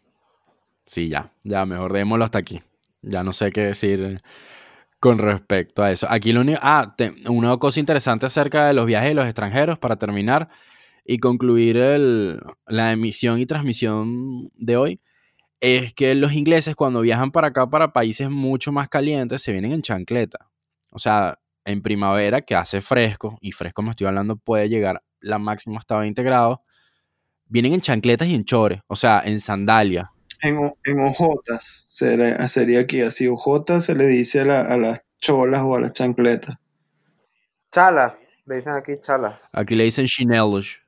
Sí, 0.85 1.09
ya, 1.09 1.33
ya, 1.43 1.65
mejor 1.65 1.91
démoslo 1.91 2.23
hasta 2.23 2.39
aquí. 2.39 2.63
Ya 3.01 3.23
no 3.23 3.33
sé 3.33 3.51
qué 3.51 3.65
decir 3.65 4.21
con 4.99 5.17
respecto 5.17 5.83
a 5.83 5.91
eso. 5.91 6.07
Aquí 6.09 6.33
lo 6.33 6.41
único. 6.41 6.59
Ah, 6.61 6.95
una 7.27 7.57
cosa 7.57 7.79
interesante 7.79 8.25
acerca 8.25 8.67
de 8.67 8.73
los 8.73 8.85
viajes 8.85 9.09
de 9.09 9.15
los 9.15 9.25
extranjeros 9.25 9.79
para 9.79 9.95
terminar 9.97 10.49
y 11.05 11.19
concluir 11.19 11.77
la 12.67 12.91
emisión 12.91 13.39
y 13.39 13.45
transmisión 13.45 14.49
de 14.55 14.77
hoy. 14.77 15.01
Es 15.61 15.93
que 15.93 16.15
los 16.15 16.33
ingleses, 16.33 16.75
cuando 16.75 17.01
viajan 17.01 17.31
para 17.31 17.49
acá, 17.49 17.69
para 17.69 17.91
países 17.93 18.29
mucho 18.29 18.71
más 18.71 18.89
calientes, 18.89 19.41
se 19.41 19.51
vienen 19.51 19.73
en 19.73 19.81
chancleta. 19.81 20.49
O 20.91 20.99
sea, 20.99 21.39
en 21.65 21.81
primavera 21.81 22.41
que 22.41 22.55
hace 22.55 22.81
fresco, 22.81 23.37
y 23.41 23.51
fresco 23.51 23.81
me 23.81 23.91
estoy 23.91 24.07
hablando 24.07 24.37
puede 24.37 24.69
llegar 24.69 25.03
la 25.21 25.37
máxima 25.37 25.79
hasta 25.79 25.97
20 25.97 26.23
grados, 26.23 26.59
vienen 27.45 27.73
en 27.73 27.81
chancletas 27.81 28.27
y 28.27 28.35
en 28.35 28.45
chores, 28.45 28.81
o 28.87 28.95
sea, 28.95 29.21
en 29.25 29.39
sandalias. 29.39 30.07
En, 30.41 30.57
o- 30.57 30.77
en 30.85 30.99
ojotas, 31.01 31.83
sería, 31.87 32.47
sería 32.47 32.79
aquí 32.81 33.01
así, 33.01 33.27
ojotas 33.27 33.85
se 33.85 33.95
le 33.95 34.05
dice 34.07 34.41
a, 34.41 34.45
la- 34.45 34.61
a 34.61 34.77
las 34.77 35.01
cholas 35.19 35.61
o 35.63 35.75
a 35.75 35.79
las 35.81 35.91
chancletas. 35.93 36.55
Chalas, 37.71 38.17
le 38.45 38.55
dicen 38.55 38.73
aquí 38.73 38.93
chalas. 39.01 39.49
Aquí 39.53 39.75
le 39.75 39.83
dicen 39.83 40.05
chinelos. 40.05 40.79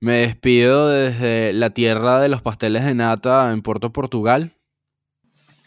Me 0.00 0.18
despido 0.18 0.88
desde 0.90 1.52
la 1.52 1.70
tierra 1.70 2.20
de 2.20 2.28
los 2.28 2.42
pasteles 2.42 2.84
de 2.84 2.94
nata 2.94 3.50
en 3.52 3.62
Puerto 3.62 3.92
Portugal. 3.92 4.56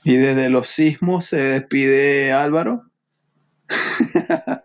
Y 0.04 0.16
desde 0.16 0.50
los 0.50 0.68
sismos 0.68 1.26
se 1.26 1.38
despide 1.38 2.32
Álvaro. 2.32 2.84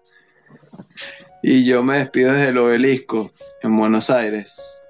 y 1.43 1.65
yo 1.65 1.83
me 1.83 1.99
despido 1.99 2.33
desde 2.33 2.49
el 2.49 2.59
obelisco 2.59 3.33
en 3.63 3.77
Buenos 3.77 4.11
Aires. 4.11 4.84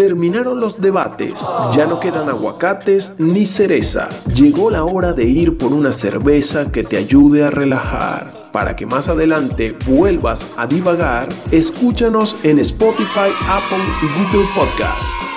Terminaron 0.00 0.60
los 0.60 0.80
debates, 0.80 1.34
ya 1.74 1.84
no 1.84 2.00
quedan 2.00 2.30
aguacates 2.30 3.12
ni 3.18 3.44
cereza. 3.44 4.08
Llegó 4.34 4.70
la 4.70 4.82
hora 4.82 5.12
de 5.12 5.24
ir 5.24 5.58
por 5.58 5.74
una 5.74 5.92
cerveza 5.92 6.72
que 6.72 6.82
te 6.82 6.96
ayude 6.96 7.44
a 7.44 7.50
relajar. 7.50 8.32
Para 8.50 8.74
que 8.74 8.86
más 8.86 9.10
adelante 9.10 9.76
vuelvas 9.86 10.50
a 10.56 10.66
divagar, 10.66 11.28
escúchanos 11.50 12.42
en 12.46 12.60
Spotify, 12.60 13.28
Apple 13.46 13.84
y 14.00 14.32
Google 14.32 14.48
Podcast. 14.54 15.29